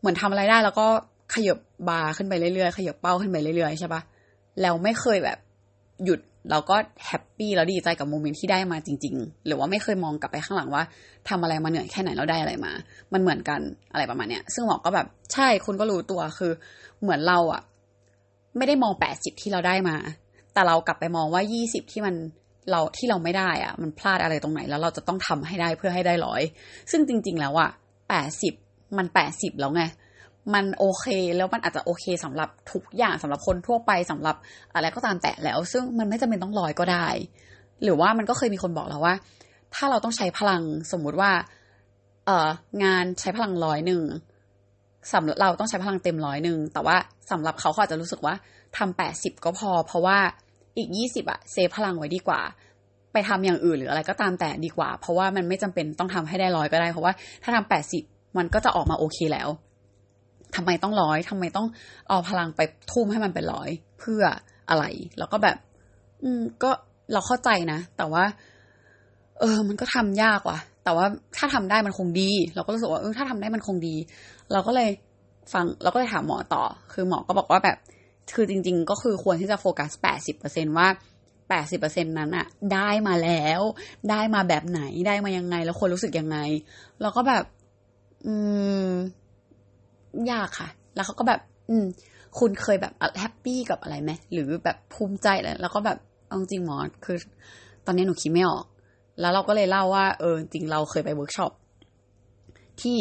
[0.00, 0.86] เหมือนทำอะไรได้ แล้วก็
[1.34, 4.00] ขยับบาร์ขึ้นไปเรื่อยๆขยับเป้าขึ้นไปเรื่อยๆใช่ปะ
[4.60, 5.38] แล้วไม่เคยแบบ
[6.04, 6.76] หยุด เราก็
[7.06, 10.82] happy แล้วดีใจกับ moment ที่ได้มาจริง ๆ หรือว่าไม่เคยมองกลับไปข้างหลังว่า
[11.28, 12.72] ทำอะไรมาเหนื่อยแค่ไหนแล้วได้อะไรมา
[13.12, 13.60] มันเหมือนกัน
[13.92, 16.52] อะไรประมาณเนี้ย ซึ่งหมอก็แบบใช่คุณก็รู้ตัวคือ
[17.02, 17.62] เหมือนเราอะ
[18.56, 19.96] ไม่ได้มองแปดสิบที่เราได้มา
[20.52, 22.14] แต่เรากลับไปมองว่ายี่สิบที่มัน
[22.70, 26.42] เราที่เราไม่ได้อะมันพลาดอะไรตรงไหนแล้วเราจะต้องทำให้ได้เพื่อให้ได้ร้อย
[26.90, 27.70] ซึ่งจริง ๆ แล้วอะ
[28.08, 28.54] แปดสิบ
[28.98, 29.82] มันแปดสิบแล้วไง
[30.54, 34.36] มันโอเคแล้วมันอาจจะโอเคสำหรับทุกอย่างสำหรับคนทั่วไปสำหรับ
[34.74, 37.06] อะไรก็ตามแต่แล้ว ซึ่งมันไม่จำเป็นต้องร้อยก็ได้
[37.82, 39.14] หรือว่ามันก็เคยมีคนบอกเราว่า
[39.74, 41.30] ถ้าเราต้องใช้พลังสมมุติว่า
[42.26, 42.48] เออ
[42.84, 44.02] งานใช้พลังร้อยหนึ่ง
[45.12, 46.96] สำหรับเราต้องใช้พลังเต็มร้อยหนึ่งแต่ว่า
[47.30, 48.34] สำหรับเขาเขาอาจจะรู้สึกว่า
[48.76, 50.18] ทำแปดสิบก็พอ เพราะว่า
[50.76, 52.40] อีกยี่สิบอะเซฟพลังไว้ดีกว่า
[53.12, 58.02] ไปทำอย่างอื่นหรืออะไรก็ตามแต่ดีกว่า เพราะว่ามันไม่จำเป็นต้องทำให้ได้ร้อยก็ได้ เพราะว่าถ้าทำแปดสิบ
[58.38, 59.48] มันก็จะออกมาโอเคแล้ว
[60.56, 61.66] ทำไมต้องร้อยทำไมต้อง
[62.08, 62.60] เอาพลังไป
[62.92, 64.22] ทุ่มให้มันเป็นร้อยเพื่อ
[64.68, 64.84] อะไร
[65.18, 65.56] แล้วก็แบบ
[66.22, 66.70] อืม ก็
[67.12, 68.24] เราเข้าใจนะ แต่ว่า
[69.40, 73.96] เออ มันก็ทำยากว่ะ แต่ว่าถ้าทำได้มันคงดี เราก็รู้สึกว่าเออถ้าทำได้มันคงดี
[74.52, 74.90] เราก็เลย
[75.52, 76.62] ฟังเราก็เลยถามหมอต่อ
[76.92, 77.78] คือหมอก็บอกว่าแบบ
[78.34, 80.86] คือจริง ๆ ก็คือควรที่จะโฟกัสแปดสิบเปอร์เซ็นว่า
[81.48, 83.60] แปดสิบเปอร์เซ็นนั้นอะได้มาแล้ว
[84.10, 86.38] ได้มาแบบไหนได้มายังไง แล้วควรรู้สึกยังไง
[87.00, 87.44] เราก็แบบ
[88.26, 88.34] อื
[88.86, 88.88] ม
[90.30, 91.84] ยากค่ะ แล้วเขาก็แบบ อืม
[92.38, 95.98] คุณเคยแบบ happy กับอะไรไหมหรือแบบภูมิใจอะไรแล้วก็แบบ
[96.28, 97.16] เอาจริงหมอคือ
[97.86, 98.64] ตอนนี้หนูคิดไม่ออก
[99.20, 101.52] แล้วเราก็เลยเล่าว่า เออจริงเราเคยไปเวิร์กช็อป
[102.80, 102.96] ที่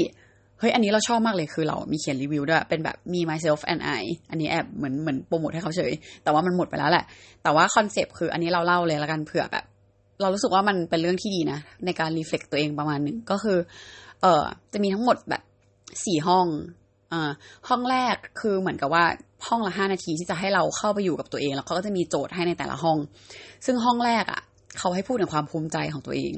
[0.60, 5.91] เฮ้ย อันนี้เราชอบมากเลยคือเรามีเขียนรีวิวด้วย เป็นแบบ me myself and I อันนี้แอบเหมือนเหมือนโปรโมทให้เขาเฉย
[6.24, 7.06] แต่ว่ามันหมดไปแล้วแหละ
[7.43, 9.65] แต่ว่า concept คืออันนี้เราเล่าเลยละกันเผื่อแบบ
[10.21, 13.58] เรารู้สึกว่ามันเป็นเรื่องที่ดีนะ ในการ reflect ตัวเองประมาณหนึ่งก็คือ
[14.21, 14.43] เออ
[14.74, 15.43] จะมีทั้งหมดแบบ
[16.06, 16.45] สี่ห้อง
[17.69, 19.06] ห้องแรกคือเหมือนกับว่า
[19.47, 22.97] ห้องละห้านาทีที่จะให้เราเข้าไปอยู่กับตัวเอง แล้วเขาก็จะมีโจทย์ให้ในแต่ละห้อง
[23.65, 24.41] ซึ่งห้องแรกอะ่ะ
[24.78, 26.34] เขาให้พูดถึงความภูมิใจของตัวเอง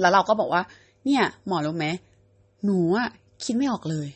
[0.00, 0.62] แล้วเราก็บอกว่า
[1.04, 1.86] เนี่ยหมอรู้ไหม
[2.64, 3.08] หนูอะ
[3.44, 4.08] คิดไม่ออกเลย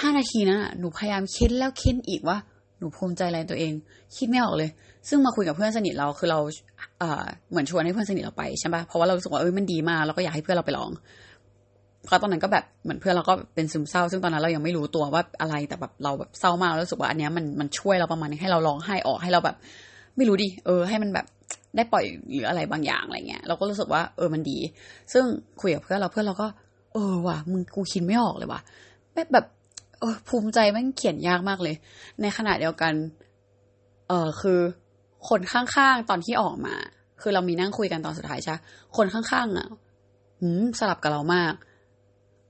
[0.00, 2.38] ห้านาทีนะหนูพยายามคิดแล้วคิดอีกว่า
[2.78, 3.72] หนูภูมิใจอะไรตัวเอง
[4.16, 4.70] คิดไม่ออกเลย
[5.08, 6.40] ซึ่งมาคุยกับเพื่อนสนิทเราคือเรา
[6.98, 10.90] เอ่อเหมือนชวนให้เพื่อนสนิทเราไปใช่ปะเพราะว่าเรารู้สึกว่าเอ้ยมันดีมากแล้วก็อยากให้เพื่อนเราไปลอง
[12.06, 19.56] เพราะตอนนั้นก็แบบเหมือนเพื่อนเราก็เป็นซึมเศร้า ซึ่งตอนนั้นเรายังไม่รู้ตัวว่าอะไรแต่แบบเราแบบเศร้ามากแล้วรู้สึกว่าอันเนี้ยมันมันช่วยเราประมาณนึงให้เราร้องไห้ออกให้เราแบบ
[20.16, 21.26] ไม่รู้ดิเออ ให้มันแบบ
[21.76, 24.58] ได้ปล่อยหรืออะไรบางอย่างอะไรเงี้ยเราก็รู้สึกว่าเออมันดี
[25.12, 25.24] ซึ่ง
[25.60, 26.46] คุยกับเพื่อนเราเพื่อนเราก็
[26.92, 28.60] เออว่ะมึงกูคิดไม่ออกเลยว่ะ
[29.14, 29.46] แบบแบบ
[30.00, 31.74] เออภูมิใจแม่งเขียนยากมากเลย
[32.20, 32.92] ในขณะเดียวกัน
[34.08, 34.60] เออคือ
[35.28, 36.74] คนข้างๆตอนที่ออกมา
[37.22, 38.54] คือเรามีนั่งคุยกันตอนสุดท้ายใช่
[38.96, 39.68] คนข้างๆอะ
[40.40, 41.52] หืมสลับกับเรามาก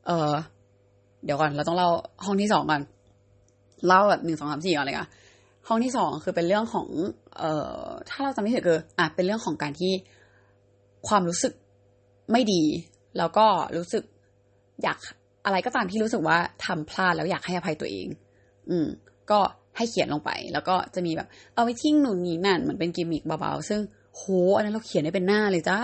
[0.06, 0.32] เออ
[1.24, 1.88] เดี๋ยวก่อนเราต้องเล่า
[2.24, 2.82] ห้องที่สองก่อน
[3.86, 5.08] เล่าแบบหนึ่งสองสามสี่ก่อนเลยค่ะ
[5.68, 6.88] ห้องที่สองคือเป็นเรื่องของ
[7.38, 9.92] เอ่อ ถ้าเราจำไม่ผิดคืออะเป็นเรื่องของการที่
[11.08, 11.52] ความรู้สึก
[12.32, 12.62] ไม่ดี
[13.18, 14.02] แล้วก็รู้สึก
[14.82, 14.98] อยาก
[15.44, 18.06] อะไรก็ตามที่รู้สึกว่าทำพลาดแล้วอยากให้อภัยตัวเอง
[18.70, 18.86] อืม
[19.30, 19.40] ก็
[19.76, 23.80] ให้เขียนลงไป แล้วก็จะมีแบบ เอาไปทิ้งนู่นนี่นั่นมันเป็นกิมมิกเบาๆซึ่ง
[24.16, 24.22] โห
[24.56, 25.78] อันนั้นเราเขียนได้เป็นหน้าเลยจ้า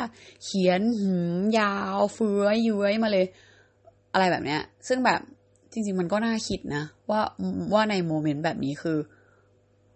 [0.45, 3.27] เขียนหืมยาว เฟื้อยย้ยมาเลย
[4.13, 5.21] อะไรแบบเนี้ย ซึ่งแบบ
[5.73, 7.21] จริง ๆ มันก็น่าคิดนะ ว่า
[7.73, 8.99] ว่าใน moment แบบนี้คือ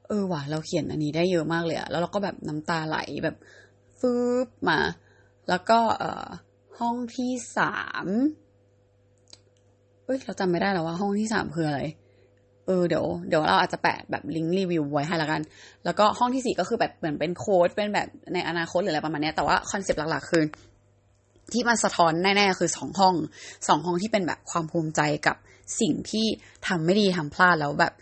[0.09, 3.37] เออว่ะเราเขียนอันนี้ได้เยอะมากเลยอะแล้วเราก็แบบน้ำตาไหลแบบ
[4.01, 4.15] ฟื
[4.47, 4.79] บมา
[5.49, 6.27] แล้วก็เอ่อ
[6.81, 8.07] ห้องที่สาม
[10.05, 11.81] เอ้ยเราจำไม่ได้แล้วว่าห้องที่สามคืออะไร
[12.67, 15.43] เออเดี๋ยวเดี๋ยวเราอาจจะแปะแบบลิงก์รีวิวไว้ให้ละกัน
[15.85, 20.43] แล้วก็ห้องที่สี่ก็คือแบบเหมือนเป็นโค้ดเป็นแบบในอนาคตหรืออะไรประมาณนี้แต่ว่าคอนเซปต์หลักๆคือ
[21.55, 23.15] ที่มันสะท้อนแน่ๆคือสองห้อง
[23.69, 25.37] สองห้องที่เป็นแบบความภูมิใจกับ
[25.81, 26.27] สิ่งที่
[26.67, 27.93] ทำไม่ดีทำพลาดแล้วแบบ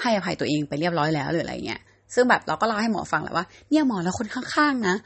[0.00, 1.80] ให้อภัยตัวเองไปเรียบร้อยแล้วหรืออะไรเงี้ย
[2.14, 4.96] ซึ่งแบบเราก็เล่าให้หมอฟังแหละว่าเนี่ยหมอแล้วคนข้างๆนะ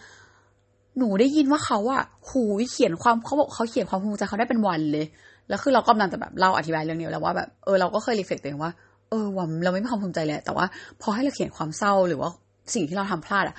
[0.98, 5.06] หนูได้ยินว่าเขาอะหูเขียนความเขาบอกเขาเขียนความภูมิใจเขาได้เป็นวันเลย
[5.48, 8.72] แล้วคือเรากำลังจะแบบเล่าอธิบายเรื่องนี้แล้วว่าแบบเออเราก็เคยรีเฟกตัวเองว่า
[9.10, 10.66] เออว่าเราไม่มีความภูมิใจเลยแต่ว่า
[11.02, 12.30] พอให้เราเขียนความเศร้าหรือว่า
[12.74, 13.56] สิ่งที่เราทำพลาดอะ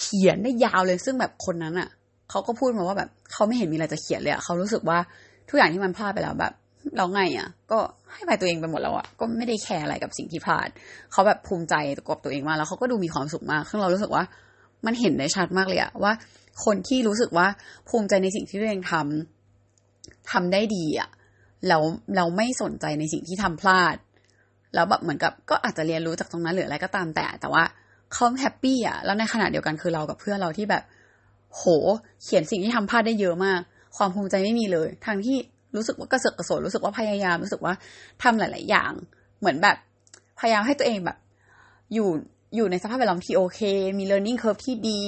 [0.00, 1.88] เขียนได้ยาวเลยซึ่งแบบคนนั้นอะ
[2.34, 4.98] เขาก็พูดมาว่าแบบเขาไม่เห็นมีอะไรจะเขียนเลยอะเขารู้สึกว่า
[5.48, 6.52] ทุกอย่างที่มันพลาดไปแล้วแบบ
[6.96, 7.78] เราไงอะก็
[8.12, 10.68] ให้ไปตัวเองไปหมดแล้วอะก็ไม่ได้แคร์อะไรกับสิ่งที่พลาด
[11.12, 11.74] เขาแบบภูมิใจ
[12.08, 14.24] กับตัวเองมากแล้วเขาก็ดูมีความสุขมากซึ่งเรารู้สึกว่า
[14.86, 16.12] มันเห็นได้ชัดมากเลยอะว่า
[16.64, 17.46] คนที่รู้สึกว่า
[17.88, 21.08] ภูมิใจในสิ่งที่ตัวเองทำทำได้ดีอะ
[21.68, 21.82] แล้ว
[22.16, 23.96] เราไม่สนใจในสิ่งที่ทำพลาด
[24.74, 27.64] แล้วแบบเหมือนกับก็อาจจะเรียนรู้จากตรงนั้นหรืออะไรก็ตามแต่ แต่ว่า
[28.12, 30.82] เขา happy อะแล้วในขณะเดียวกันคือเรากับเพื่อนเราที่แบบ
[31.56, 31.62] โห
[32.22, 33.60] เขียนสิ่งที่ทำพลาดได้เยอะมาก
[33.96, 35.36] ความภูมิใจไม่มีเลย ทั้งที่
[35.76, 37.74] รู้สึกว่ากระเสือกกระสนรู้สึกว่าพยายามรู้สึกว่า
[38.22, 38.92] ทำหลาย ๆ อย่าง
[39.40, 39.76] เหมือนแบบ
[40.40, 41.18] พยายามให้ตัวเองแบบ
[41.94, 42.08] อยู่
[42.56, 43.60] อยู่ในสภาพแวดล้อมที่โอเค
[43.98, 45.02] มี learning curve ที่ดี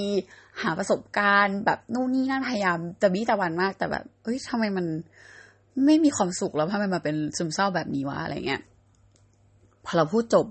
[0.63, 4.87] หาประสบการณ์แบบนู่นนี่นั่นพยายามจะบี้ตะวันมาก แต่แบบ เอ้ยทำไมมัน
[5.87, 8.61] ไม่มีความสุขแล้วทำไมมาเป็นซึมเศร้าแบบนี้วะอะไรเงี้ย
[9.85, 10.47] พอเราพูดจบ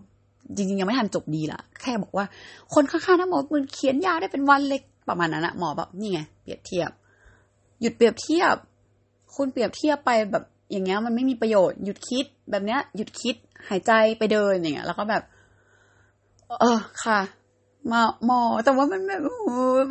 [0.56, 2.26] จริง ๆ ยังไม่ทันจบดีละแค่บอกว่า
[2.74, 6.92] คนข้างๆนะหมอมันเขียนยาได้เป็นวันเล็ก ประมาณนั้นอะหมอแบบนี่ไงเปรียบเทียบ
[7.82, 8.56] หยุดเปรียบเทียบ
[9.36, 13.36] คุณเปรียบเทียบไปแบบอย่างเงี้ยมันไม่มีประโยชน์หยุดคิดแบบเนี้ย หยุดคิด
[13.70, 15.24] หายใจไปเดินอย่างเงี้ยแล้วก็แบบ
[16.62, 17.20] เออค่ะ
[17.92, 19.22] มาหมอแต่ว่ามันแบบ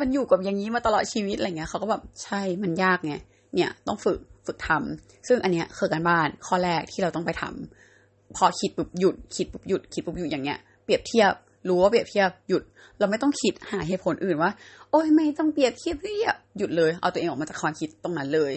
[0.01, 3.15] มันอยู่กับอย่างนี้มาตลอดชีวิตอะไรเงี้ยเขาก็แบบใช่มันยากไง
[3.55, 11.31] เนี่ย ต้องฝึกฝึกทำซึ่งอันเนี้ยคือการบ้านข้อแรกที่เราต้องไปทำพอคิดปุ๊บหยุดคิดปุ๊บหยุดคิดปุ๊บหยุดอย่างเงี้ย เปรียบเทียบ
[11.67, 12.63] รู้ว่าเปรียบเทียบหยุด
[12.99, 14.51] เราไม่ต้องคิดหาเหตุผลอื่นว่า
[14.91, 18.53] โอ้ยไม่ต้องเปรียบเทียบเทียหยุดเลย เอาตัวเองออกมาจากความคิดตรงนั้นเลย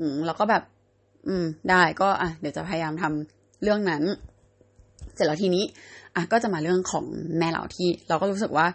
[0.00, 0.62] อืมแล้วก็แบบ
[1.28, 4.02] อืม ได้ก็อะเดี๋ยวจะพยายามทำเรื่องนั้น
[5.14, 5.64] เสร็จแล้วทีนี้
[6.14, 7.04] อะก็จะมาเรื่องของ
[7.38, 8.66] แม่เราที่ เราก็รู้สึกว่า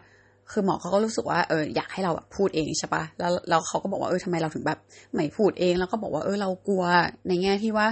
[0.52, 4.80] คือหมอเขาก็รู้สึกว่าเอออยากให้เราแบบพูดเองใช่ปะแล้วแล้วเขาก็บอกว่าเออทำไมเราถึงแบบ
[5.13, 6.84] ไม่พูดเอง แล้วก็บอกว่าเออเรากลัว
[7.28, 7.88] ในแง่ที่ว่า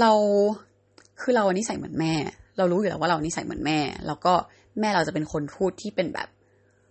[0.00, 0.12] เรา
[1.20, 2.12] คือเรานิสัยเหมือนแม่
[2.58, 4.34] เรารู้อยู่แล้วว่าเรานิสัยเหมือนแม่ แล้วก็
[4.80, 6.28] แม่เราจะเป็นคนพูดที่เป็นแบบ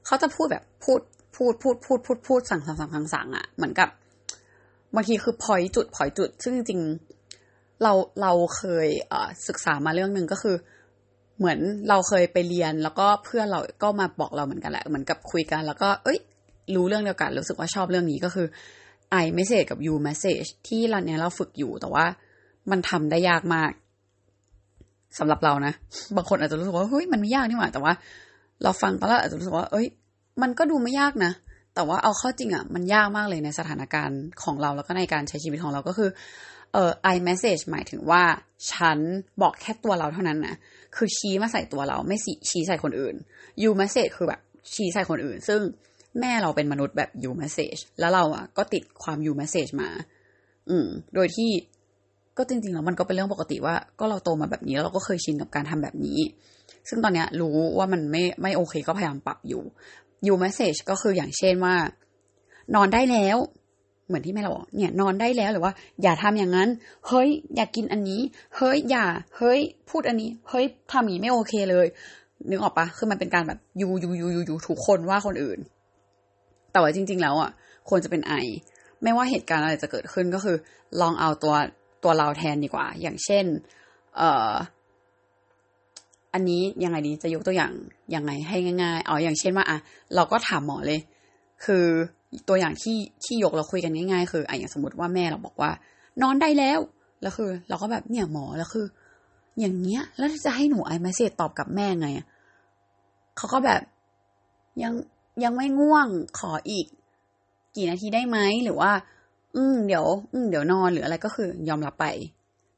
[0.05, 0.99] เขาจะพูดแบบพูด
[1.35, 3.89] พูดพูดพูดพูดพูดสั่งสั่งสั่งสั่งสั่งอะเหมือนกับ
[4.95, 9.13] บางทีคือพอยจุดพอยจุด ซึ่งจริงๆเราเราเคยเอ
[9.47, 10.55] ศึกษามาเรื่องหนึ่งก็คือ
[11.37, 16.19] เหมือนเราเคยไปเรียนแล้วก็เพื่อนเราก็มาบอกเราเหมือนกันแหละเหมือนกับคุยกัน แล้วก็ เอ้ย
[16.75, 18.47] รู้เรื่องเดียวกันรู้สึกว่าชอบเรื่องนี้ก็คือ
[19.21, 22.05] I message กับ you message ที่เราเนี้ยเราฝึกอยู่แต่ว่า
[22.71, 23.71] มันทำได้ยากมาก
[25.19, 25.73] สำหรับเรานะ
[26.15, 27.93] บางคนอาจจะรู้สึกว่าเฮ้ยมันไม่ยากนี่หว่าแต่ว่า
[28.63, 29.87] เราฟังตอนแรกอาจจะรู้สึกว่า เอ้ย
[30.41, 31.31] มันก็ดูไม่ยากนะ
[31.75, 36.09] แต่ว่าเอาเข้าจริงอะ่ะมันยากมากเลยในสถานการณ์ของเราแล้วก็ในการใช้ชีวิตของเราก็คือ
[36.73, 38.23] เอ่อ I message หมายถึงว่า
[38.71, 38.99] ฉัน
[39.41, 40.55] บอกแค่ตัวเราเท่านั้นนะ
[40.95, 42.17] คือชี้มาใส่ตัวเราไม่
[42.49, 43.15] ชี้ใส่คนอื่น
[43.61, 44.41] you message คือแบบ
[44.73, 45.61] ชี้ใส่คนอื่น ซึ่ง
[46.19, 49.89] แม่เราเป็นมนุษย์แบบ you message แล้วเราอะก็ติดความ you message มา
[50.69, 51.49] อืม โดยที่
[52.37, 56.19] ก็จริงๆแล้วมันก็เป็นเรื่องปกติว่าก็เราโตมาแบบนี้แล้วเราก็เคยชินกับการทำแบบนี้
[56.89, 59.61] ซึ่งตอนเนี้ยรู้ว่ามันไม่ไม่โอเคก็พยายามปรับอยู่
[60.25, 61.75] you message ก็คืออย่างเช่นว่า
[62.75, 63.37] นอนได้แล้ว
[64.07, 66.69] เหมือนที่แม่เราบอกเนี่ยนอนได้แล้วหรือว่า อย่าทำอย่างนั้น
[67.07, 68.21] เฮ้ย อย่ากกินอันนี้
[68.55, 69.05] เฮ้ยอย่า
[69.37, 71.87] เฮ้ย พูดอันนี้ เฮ้ยทำอย่างนี้ไม่โอเคเลย
[72.49, 75.59] นึกออกปะคือมันเป็นการแบบยูยูยูยูยูทุกคนว่าคนอื่น
[76.71, 77.51] แต่ว่าจริง ๆ แล้วอะ
[77.89, 78.33] ควรจะเป็นไอ
[79.03, 80.57] ไม่ว่าเหตุการณ์อะไรจะเกิดขึ้นก็คือ
[81.01, 81.55] ลองเอาตัว
[82.03, 83.45] ตัวเราแทนดีกว่า อย่างเช่น
[84.17, 84.53] เอ่อ
[86.33, 87.71] อันนี้ยังไงดีจะยกตัวอย่าง
[88.15, 89.77] ยังไงให้ง่ายๆ เอาอย่างเช่นว่าอะ
[90.15, 90.99] เราก็ถามหมอเลย
[91.65, 91.85] คือ
[92.47, 95.71] ตัวอย่างที่ที่ยกเราคุยกันง่ายๆ คืออะอย่างสมมติว่าแม่เราบอกว่า
[96.21, 96.79] นอนได้แล้ว
[97.21, 98.85] แล้วคือ เราก็แบบเนี่ยหมอแล้วคือ
[99.59, 102.09] อย่างเงี้ย แล้วจะให้หนูไอเมสเซจตอบกับแม่ไง
[103.37, 103.81] เขาก็แบบ
[104.83, 104.93] ยัง
[105.43, 106.07] ยังไม่ง่วง
[106.39, 106.85] ขออีก
[107.75, 108.91] กี่นาทีได้ไหมหรือว่า
[109.57, 112.05] อืมเดี๋ยว อืมเดี๋ยวนอนหรืออะไรก็คือ ยอมรับไป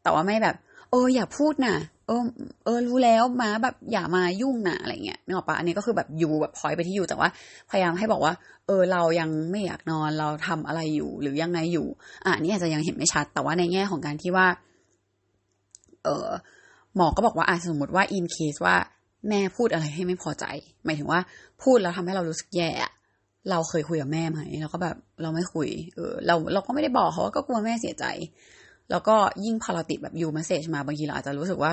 [0.04, 0.56] แต่ว่าไม่แบบ
[0.92, 1.76] เอออย่าพูดนะ
[2.08, 2.24] เออ
[2.66, 7.30] เออ รู้แล้วมาแบบอย่ามายุ่งนะอะไรเงี้ยนึกออกปะอันนี้ก็คือแบบอยู่แบบพอยไปที่อยู่แต่ว่า
[7.70, 8.34] พยายามให้บอกว่า
[8.68, 11.88] เออ เรายังไม่อยากนอนเราทำอะไรอยู่หรือยังไงอยู่
[12.26, 14.48] อะนี่อาจจะยังเห็นไม่ชัด แต่ว่าในแง่ของการที่ว่า
[16.04, 16.30] เออ
[16.96, 18.76] หมอก็บอกว่าอะสมมติว่าอินเคสว่า
[19.30, 20.46] แม่พูดอะไรให้ไม่พอใจ
[20.86, 21.20] หมายถึงว่า
[21.64, 22.70] พูดแล้วทำให้เรารู้สึกแย่
[23.52, 28.06] เราเคยคุยกับแม่ไหมเราก็แบบ เราไม่คุย เออ เราเราก็ไม่ได้บอกเขาว่าก็กลัวแม่เสียใจ
[28.92, 31.72] แล้วก็ยิ่งพอเราติดแบบยูมสเซจมาบางทีเราอาจจะรู้สึกว่า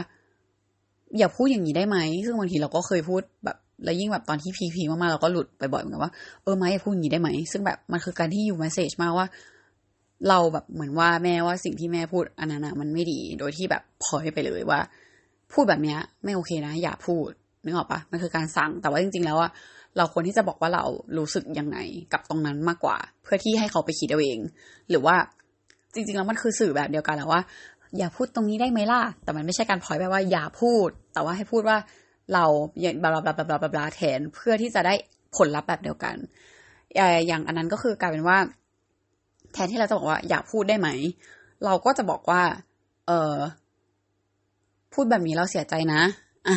[1.19, 6.13] อย่าพูดอย่างนี้ได้ไหม ซึ่งบางทีเราก็เคยพูดแบบแล้วยิ่งแบบตอนที่พีพีมากๆเราก็หลุดไปบ่อยเหมือนกันว่า
[6.43, 9.27] เออไม่อย่าพูดอย่างนี้ได้ไหม ซึ่งแบบมันคือการที่ยูมสเซจมาว่า
[10.29, 14.81] เราแบบเหมือนว่าแม่ว่าสิ่งที่แม่พูดอันนั้นมันไม่ดี โดยที่แบบพอยไปเลยว่า
[15.53, 17.31] พูดแบบเนี้ย ไม่โอเคนะ อย่าพูด
[17.65, 19.51] นึกออกปะมันคือการสั่งแต่ว่าจริง ๆ แล้วอะ
[19.97, 20.85] เราควรที่จะบอกว่าเรา
[21.19, 21.79] รู้สึกยังไง
[22.13, 24.39] กับตรงนั้นมากกว่า เพื่อที่ให้เขาไปคิดเอาเอง
[24.91, 25.17] หรือว่า
[25.95, 27.41] จริงๆแล้วมันคือสื่อแบบเดียวกันและว่า
[27.99, 31.77] อย่าพูดตรงนี้ได้ไหมล่ะ แต่มันไม่ใช่การพอยแบบว่าอย่าพูด แต่ว่าให้พูดว่า
[32.35, 32.45] เรา
[32.81, 34.95] อย่างบลาบลาบลาบลาบลาแทนเพื่อที่จะได้
[35.37, 36.17] ผลลัพธ์แบบเดียวกัน
[37.27, 38.39] อย่างอันนั้นก็คือกลายเป็นว่า
[39.53, 40.89] แทนที่เราจะบอกว่าอย่าพูดได้ไหม
[41.65, 42.43] เราก็จะบอกว่า
[43.07, 43.37] เออ
[44.95, 46.01] พูดแบบนี้เราเสียใจนะ
[46.49, 46.57] อะ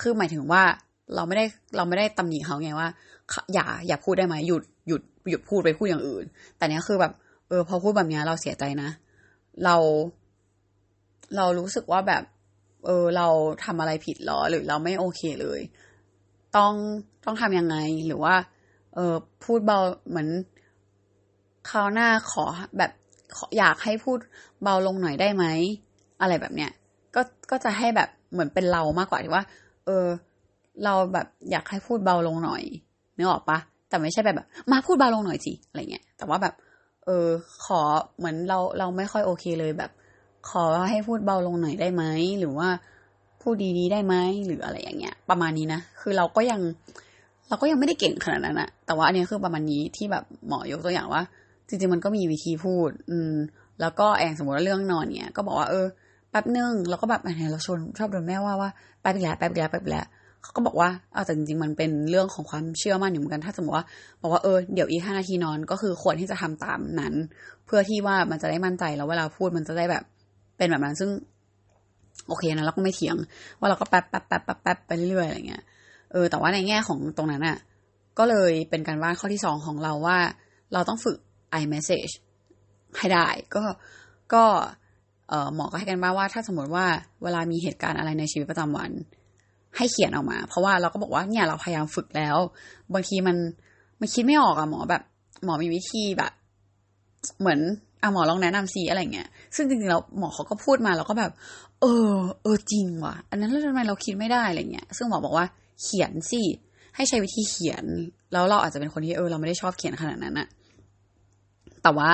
[0.00, 0.62] คือหมายถึงว่า
[1.14, 1.44] เราไม่ได้
[1.76, 2.88] เราไม่ได้ตำหนิเขาไงว่า
[3.54, 6.24] อย่าอย่าพูดได้ไหมหยุดหยุดหยุดพูดไปพูดอย่างอื่น
[6.56, 7.12] แต่เนี้ยคือแบบ
[7.48, 8.90] เออ พอพูดแบบนี้เราเสียใจนะ
[9.64, 9.76] เรา
[11.36, 12.22] เรารู้สึกว่าแบบ
[12.86, 13.26] เออ เรา
[13.64, 15.60] ทำอะไรผิดหรอ หรือเราไม่โอเคเลย
[16.56, 16.72] ต้อง
[17.24, 18.34] ต้องทำยังไงหรือว่า
[18.94, 19.14] เออ
[19.44, 20.28] พูดเบาเหมือน
[21.70, 22.44] คราวหน้าขอ
[22.78, 22.92] แบบ
[23.58, 24.18] อยากให้พูด
[24.62, 25.44] เบาลงหน่อยได้ไหม
[26.20, 26.70] อะไรแบบเนี้ย
[27.14, 29.44] ก็ก็จะให้แบบเหมือนเป็นเรามากกว่าที่ว่า
[29.86, 30.06] เออ
[30.84, 32.62] เราแบบอยากให้พูดเบาลงหน่อย
[33.16, 33.58] นึกออกปะ
[33.88, 34.36] แต่ไม่ใช่แบบ
[34.70, 36.54] มาพูดเบาลงหน่อยสิอะไรเงี้ยแต่ว่าแบบ
[37.04, 37.28] เออ
[37.64, 37.80] ขอ
[38.18, 39.90] เหมือนเราเราไม่ค่อยโอเคเลยแบบ
[40.50, 42.04] ขอให้พูดเบาลงหน่อยได้ไหม
[42.38, 42.68] หรือว่า
[43.42, 44.14] พูดดีๆได้ไหม
[44.46, 46.60] หรืออะไรอย่างเงี้ย ประมาณนี้นะคือเราก็ยัง
[47.48, 51.22] เราก็ยังไม่ได้เก่งขนาดนั้นอะแต่ว่าอันนี้คือประมาณนี้ที่แบบหมอยกตัวอย่างว่า
[51.68, 53.34] จริงๆมันก็มีวิธีพูด อืม
[53.80, 55.86] แล้วก็แองสมมติว่าเรื่องนอนเนี่ย ก็บอกว่าเออ
[56.30, 60.04] แป๊บนึงเราก็แบบเนี่ยเราชนชอบโดนแม่ว่าว่าแป๊บแล้วแป๊บแล้วแป๊บแล้ว
[60.44, 63.86] เขาก็บอกว่าเอาแต่จริงๆมันเป็นเรื่องของความเชื่อมั่นอยู่เหมือนกัน ถ้าสมมติว่า
[64.22, 67.14] บอกว่าเออเดี๋ยวอีกห้านาทีนอนก็คือควรที่จะทำตามนั้น
[67.66, 70.04] เพื่อที่ว่ามันจะได้มั่นใจแล้วเวลาพูดมันจะได้แบบ
[70.56, 71.10] เป็นแบบนั้นซึ่ง
[72.28, 73.16] โอเคนะเราก็ไม่เถียง
[73.58, 75.62] ว่าเราก็แป๊บแป๊บแป๊บแป๊บแป๊บไปเรื่อยๆอะไรเงี้ย
[76.12, 77.58] เออแต่ว่าในแง่ของตรงนั้นอะ
[78.18, 80.18] ก็เลยเป็นการบ้านข้อที่สองของเราว่า
[80.72, 81.16] เราต้องฝึก
[81.60, 82.12] iMessage
[82.98, 83.62] ให้ได้ ก็
[84.34, 84.44] ก็
[85.54, 86.86] หมอก็ให้กันบ้าว่าถ้าสมมติว่า
[87.22, 88.90] เวลามีเหตุการณ์อะไรในชีวิตประจำวัน
[89.76, 92.36] ให้เขียนออกมา เพราะว่าเราก็บอกว่าเนี่ยเราพยายามฝึกแล้ว
[92.94, 93.36] บางทีมัน
[94.00, 95.02] มันคิดไม่ออกอะหมอแบบ
[95.44, 96.32] หมอมีวิธีแบบ
[97.40, 97.60] เหมือน
[98.02, 101.32] อะหมอลองแนะนำซีอะไรเงี้ย ซึ่งจริงๆแล้วหมอเขาก็พูดมาแล้วก็แบบ
[101.80, 105.46] เออ เออจริงว่ะ อันนั้นแล้วทำไมเราคิดไม่ได้อะไรเงี้ย ซึ่งหมอบอกว่า
[105.82, 106.42] เขียนสิ
[106.96, 107.84] ให้ใช้วิธีเขียน
[108.32, 110.48] แล้วเราอาจจะเป็นคนที่เออเราไม่ได้ชอบเขียนขนาดนั้นอะ
[111.82, 112.12] แต่ว่า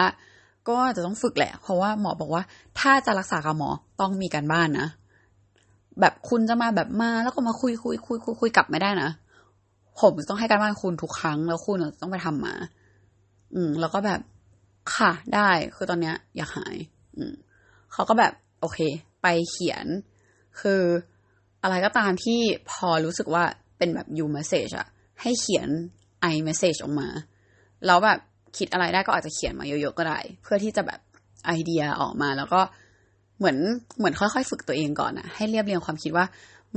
[0.69, 2.43] ก็จะต้องฝึกแหละ เพราะว่าหมอบอกว่า
[2.81, 3.71] ถ้าจะรักษากับหมอ
[4.01, 4.87] ต้องมีการบ้านนะ
[6.01, 9.11] แบบคุณจะมาแบบมาแล้วก็มาคุยคุยคุยคุยคุยกลับไม่ได้นะ
[10.01, 12.55] ผมต้องให้การบ้านคุณทุกครั้งแล้วคุณต้องไปทำมา
[13.55, 14.21] อืม แล้วก็แบบ
[14.95, 16.77] ค่ะได้ คือตอนเนี้ย อยากหาย
[17.17, 17.35] อืม
[17.93, 18.79] เขาก็แบบ โอเค
[19.23, 19.87] ไปเขียน
[20.61, 20.83] คือ
[21.63, 23.45] อะไรก็ตามที่พอรู้สึกว่า
[23.79, 24.87] เป็นแบบ you message อะ
[25.23, 25.69] ให้เขียน
[26.33, 27.09] i message ออกมา
[27.87, 28.19] แล้วแบบ
[28.57, 31.01] คิดอะไรได้ก็อาจจะเขียนมาเยอะๆก็ได้ เพื่อที่จะแบบ
[31.47, 32.61] ไอเดียออกมาแล้วก็
[33.41, 33.59] เหมือน
[33.99, 36.25] เหมือนค่อยๆ ฝึกตัวเองก่อนอะให้เรียบเรียงความคิดว่า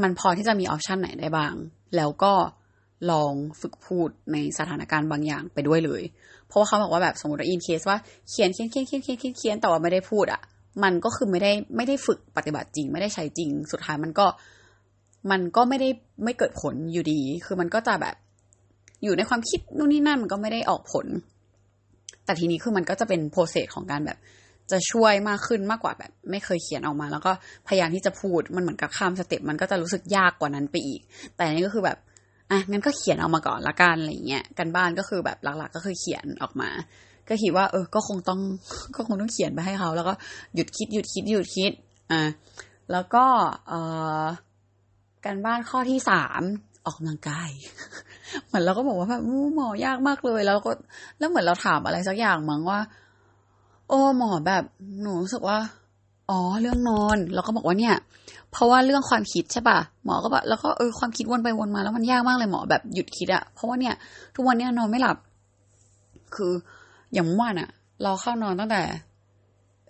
[0.02, 1.54] มันพอที่จะมีออปชันไหนได้บ้าง
[1.96, 2.34] แล้วก็
[3.12, 6.04] ลองฝึกพูดในสถานการณ์บางอย่างไปด้วยเลย
[6.48, 7.98] เพราะว่าเขาบอกว่าแบบสมมติอินเคสว่า
[8.30, 10.42] เขียนเขียนเขียนเขียนเขียนเขียนแต่ว่าไม่ได้พูดอะ
[10.84, 14.26] มันก็คือไม่ได้ไม่ได้ฝึกปฏิบัติจริง ไม่ได้ใช้จริง สุดท้ายมันก็
[15.32, 15.90] มันก็ไม่ได้
[16.24, 18.16] ไม่เกิดผลอยู่ดี คือมันก็จะแบบ
[19.04, 21.06] อยู่ในความคิดนู่นนี่นั่นมันก็ไม่ได้ออกผล
[22.26, 24.18] แต่ทีนี้คือมันก็จะเป็นโปรเซสของการแบบ
[24.72, 27.32] จะช่วยมากขึ้นมากกว่าแบบ ไม่เคยเขียนออกมา แล้วก็
[27.68, 31.02] พยายามที่จะพูดมันเหมือนกับข้ามสเต็ปมันก็จะรู้สึกยากกว่านั้นไปอีก
[31.36, 31.98] แต่นี่ก็คือแบบ
[32.52, 36.70] อะงั้นก็เขียนออกมาก่อนละกันอะไรเงี้ยกันบ้านก็คือแบบหลัก ๆ ก็คือเขียนออกมา
[37.30, 38.40] ก็คิดว่า เออ ก็คงต้อง
[38.96, 40.14] ก็คงต้องเขียนไปให้เขา แล้วก็
[40.56, 41.72] หยุดคิดหยุดคิดหยุดคิด
[42.12, 42.22] อ่า
[42.92, 43.26] แล้วก็
[43.68, 43.80] เอ่
[44.24, 44.26] อ
[45.26, 46.42] การบ้านข้อที่สาม
[46.86, 47.50] ออกกำลังกาย
[48.46, 49.22] เหมือนเราก็บอกว่าแบบ
[49.56, 50.72] หมอยากมากเลย แล้วก็
[51.20, 52.80] แล้วเหมือนเราถามอะไรสักอย่างมั้งว่า
[53.94, 54.64] อ้หมอแบบ
[55.02, 55.58] หนูรู้สึกว่า
[56.30, 57.96] อ๋อ เรื่องนอนเราก็บอกว่าเนี่ย
[58.52, 63.96] เพราะว่าเรื่องความคิดใช่ป่ะ หมอก็แบบแล้วก็เออความคิดวนไปวนมาแล้วมันยากมากเลยหมอแบบหยุดคิดอะเพราะว่าเนี่ย
[64.36, 65.18] ทุกวันเนี้ยนอนไม่หลับ
[66.36, 66.52] คือ
[67.14, 67.70] อย่างเมื่อวานอะ
[68.04, 68.82] เราเข้านอนตั้งแต่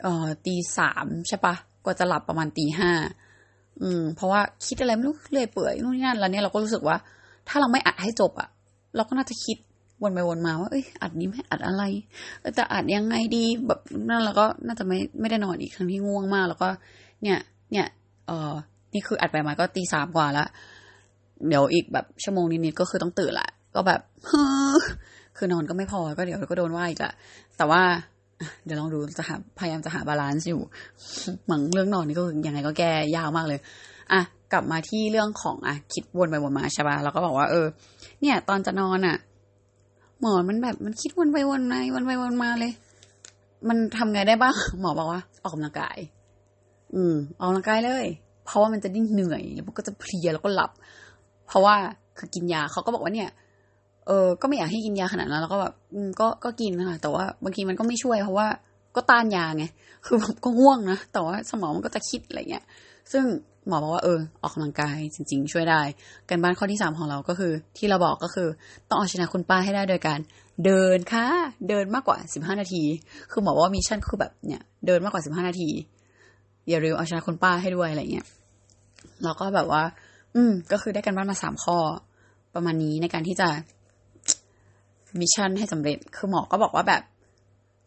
[0.01, 2.91] เอ่อตีสามใช่ปะกว่าจะหลับประมาณตีห้า
[3.81, 6.95] อืม เพราะว่าคิดอะไรไม่รู้เรื่อยเปื่อยนู่นนี่นั่นแล้วเนี่ยเราก็รู้สึกว่า
[7.47, 8.49] ถ้าเราไม่อัดให้จบอะ
[8.95, 9.57] เราก็น่าจะคิด
[10.03, 11.83] วนไปวนมาว่าเอ้ยอัดนี้ไม่อัดอะไร
[12.57, 16.69] จะอัดยังไงดีแบบนั่นแล้วก็น่าจะไม่ไม่ได้นอนอีกทั้งที่ง่วงมาก แล้วก็
[17.23, 17.39] เนี่ย
[17.71, 17.87] เนี่ย
[18.27, 18.53] เออ
[18.93, 20.47] นี่คืออัดไปมาก็ตีสามกว่าแล้ว
[21.47, 24.01] เดี๋ยวอีกแบบชั่วโมงนิดๆก็คือต้องตื่นละก็แบบ
[25.37, 27.11] คือนอนก็ไม่พอก็เดี๋ยวก็โดนว่าอีกละ
[27.57, 27.81] แต่ว่า
[28.65, 30.61] เดี๋ยวลองดูจะหาพยายามจะหา balance อยู่
[31.47, 33.59] หมังเรื่องนอนนี่ก็ยังไงก็แก้ยากมากเลย
[34.11, 34.21] อะ
[34.53, 37.65] กลับมาที่เรื่องของอะคิดวนไปวนมาใช่ปะเราก็บอกว่าเออ
[38.21, 39.17] เนี่ย ตอนจะนอนอะ
[40.21, 42.71] หมอมันแบบมันคิดวนไปวนมาวนไปวนมาเลย
[43.69, 45.97] มันทำไงได้บ้าง หมอบอกว่า ออกกำลังกาย
[46.95, 48.05] อืม ออกกำลังกายเลย
[48.45, 50.71] เพราะว่ามันจะดิ้นเหนื่อยแล้วมันก็จะเพลียแล้วก็หลับ
[51.47, 51.75] เพราะว่า
[52.17, 53.29] คือกินยาเขาก็บอกว่าเนี่ย
[54.07, 58.47] เออ ก็ไม่อยากให้กินยาขนาดนั้น แล้วก็แบบอืมก็ก็กินค่ะแต่ว่าบางทีมันก็ไม่ช่วยเพราะว่า
[58.95, 59.65] ก็ต้านยาไง
[60.05, 62.65] คือแบบก็ง่วงนะ แต่ว่าสมองมันก็จะคิดอะไรเงี้ย
[63.11, 63.25] ซึ่ง
[63.67, 65.81] หมอบอกว่าเออออกกำลังกายจริง ๆ ช่วยได้
[66.29, 68.47] การบ้านข้อที่สามของเราก็คือ ที่เราบอกก็คือ
[68.89, 70.19] ต้องเอาชนะคุณป้าให้ได้โดยการ
[70.65, 71.25] เดินค่ะ
[71.69, 72.83] เดินมากกว่าสิบห้านาที
[73.31, 75.69] คือหมอว่ามิชชั่นคือแบบเนี่ยเดินมากกว่าสิบห้านาที
[76.69, 78.27] อย่าลืมเอาชนะคุณป้าให้ด้วยอะไรเงี้ย
[79.23, 79.83] แล้วก็แบบว่า
[80.35, 81.77] อืม ก็คือได้กันบ้านมาสามข้อ
[82.55, 83.47] ประมาณนี้ในการที่จะ
[85.19, 87.01] มิชชั่นให้สำเร็จ คือหมอก็บอกว่าแบบ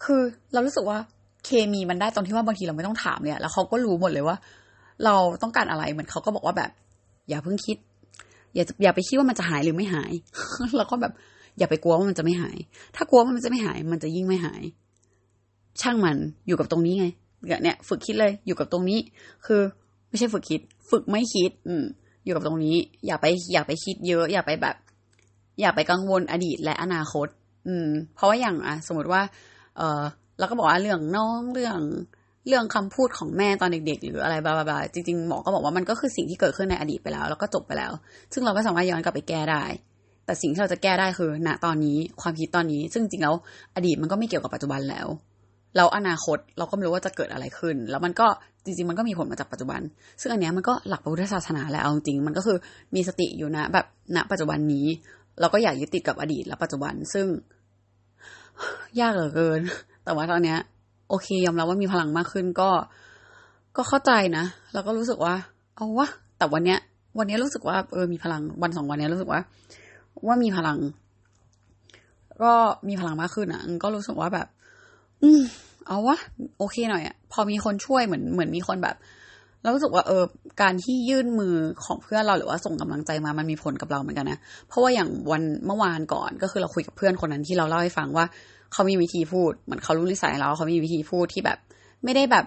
[0.04, 0.20] คือ
[0.52, 0.98] เรารู้สึกว่า
[1.44, 4.36] เคมีมันได้ตอนที่ว่าบางทีเราไม่ต้องถามเนี่ย แล้วเขาก็รู้หมดเลยว่า
[5.04, 6.70] เราต้องการอะไรเหมือนเขาก็บอกว่าแบบ
[7.28, 7.76] อย่าเพิ่งคิด
[8.54, 10.12] อย่าอย่าไปคิดว่ามันจะหายหรือไม่หาย
[10.76, 11.12] แล้วก็แบบ
[11.58, 12.56] อย่าไปกลัวว่ามันจะไม่หาย
[12.96, 14.62] ถ้ากลัวว่ามันจะไม่หาย มันจะยิ่งไม่หาย
[15.80, 16.16] ช่างมัน
[16.46, 17.06] อยู่กับตรงนี้ไง
[17.62, 18.98] เนี่ย ฝึกคิดเลยอยู่กับตรงนี้
[19.46, 19.60] คือ
[20.08, 21.84] ไม่ใช่ฝึกคิด ฝึกไม่คิด อืม
[22.24, 22.76] อยู่กับตรงนี้
[23.06, 24.76] อย่าไป อย่าไปคิดเยอะ อย่าไปแบบ
[25.60, 27.28] อย่าไปกังวลอดีตและอนาคต
[27.66, 29.22] อืม เพราะว่าอย่างอะ สมมติว่า
[29.76, 30.02] เออ
[30.38, 31.78] เราก็บอกว่าเรื่องน้องเรื่อง
[32.46, 37.92] เรื่องคำพูดของแม่ตอนเด็ก ๆ หรืออะไรบลาบลาจริงๆหมอก็บอกว่ามันก็คือสิ่งที่เกิดขึ้นในอดีตไปแล้ว แล้วก็จบไปแล้ว
[38.32, 39.64] ซึ่งเราก็สามารถย้อนกลับไปแก้ได้
[40.24, 43.34] แต่สิ่งที่เราจะแก้ได้คือณตอนนี้ความคิดตอนนี้ ซึ่งจริงแล้ว
[43.76, 45.06] อดีตมันก็ไม่เกี่ยวกับปัจจุบันแล้ว
[45.76, 48.26] แล้วอนาคตเราก็ไม่รู้ว่าจะเกิดอะไรขึ้น แล้วมันก็
[48.64, 49.80] จริงๆ มันก็มีผลมาจากปัจจุบัน
[50.20, 52.56] ซึ่งอันนี้มันก็หลักพระพุทธศาสนาแหละเอาจริงมันก็คือ
[52.94, 53.86] มีสติอยู่นะ แบบ
[54.16, 54.86] ณปัจจุบันนี้
[55.40, 57.26] เราก็อยากยึดติดกับอดีตและปัจจุบันซึ่ง
[59.00, 59.60] ยากเหลือเกิน
[60.04, 60.58] แต่ว่าตอนเนี้ย
[61.08, 62.70] โอเคยอมรับว่ามีพลังมากขึ้นก็
[63.76, 65.34] ก็เข้าใจนะ แล้วก็รู้สึกว่า
[65.76, 66.78] เอาวะ แต่วันเนี้ย
[67.18, 69.40] วันนี้รู้สึกว่าเออมีพลังวันสองวันนี้รู้สึกว่า
[70.26, 70.78] ว่ามีพลัง
[72.42, 72.52] ก็
[72.88, 74.46] มีพลังมากขึ้นอะก็รู้สึกว่าแบบ
[75.22, 75.42] อืม
[75.86, 76.16] เอาวะ
[76.58, 78.96] โอเคหน่อยอะพอมีคนช่วยเหมือนเหมือนมีคนแบบ
[79.62, 80.24] เรารู้สึกว่าเออ
[80.62, 81.54] การที่ยื่นมือ
[81.84, 84.38] ของเพื่อนเราหรือว่าส่งกำลังใจมามันมีผลกับเราเหมือนกันนะ
[84.68, 88.24] เพราะว่าอย่างวันเมื่อวานก่อนก็คือเราคุยกับเพื่อนคนนั้นที่เราเล่าให้ฟังว่า
[88.72, 91.58] เขามีวิธีพูด เหมือนเขารู้นิสัยเราเขามีวิธีพูดที่แบบ
[92.04, 92.46] ไม่ได้แบบ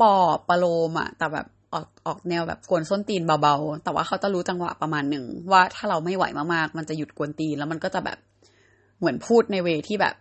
[0.00, 6.24] ปอบประโลมอะแต่แบบออกออกแนวแบบกวนส้นตีนเบาๆ แต่ว่าเขาจะรู้จังหวะประมาณหนึ่งว่าถ้าเราไม่ไหว
[6.54, 8.18] มากๆ มันจะหยุดกวนตีนแล้วมันก็จะแบบ
[8.98, 10.14] เหมือนพูดในเวที่แบบ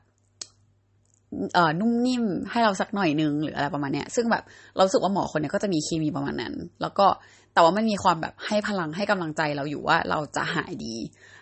[1.53, 4.43] เอ่อนุ่มนิ่มให้เราสักหน่อยนึงหรืออะไรประมาณเนี้ย ซึ่งแบบ
[4.75, 7.07] เราสึกว่าหมอคนเนี้ยก็จะมีเคมีประมาณนั้น แล้วก็
[7.53, 10.95] แต่ว่ามันมีความแบบให้พลังให้กำลังใจเราอยู่ว่าเราจะหายดี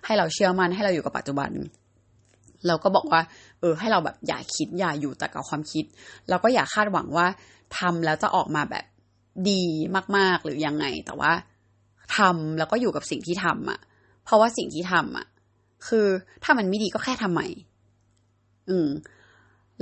[0.06, 1.52] ให้เราเชื่อมั่นให้เราอยู่กับปัจจุบัน
[2.68, 3.22] เราก็บอกว่า
[3.60, 5.86] เออ ให้เราแบบอย่าคิดอย่าอยู่แต่กับความคิด
[6.30, 7.28] แล้วก็อย่าคาดหวังว่า
[7.78, 8.86] ทำแล้วจะออกมาแบบ
[9.50, 9.64] ดี
[10.18, 11.32] มาก ๆ หรือยังไง แต่ว่า
[12.18, 13.80] ทำแล้วก็อยู่กับสิ่งที่ทำอะ
[14.26, 15.28] เพราะว่าสิ่งที่ทำอะ
[15.88, 16.08] คือ
[16.44, 17.48] ถ้ามันไม่ดีก็แค่ทำใหม่
[18.70, 18.90] อืม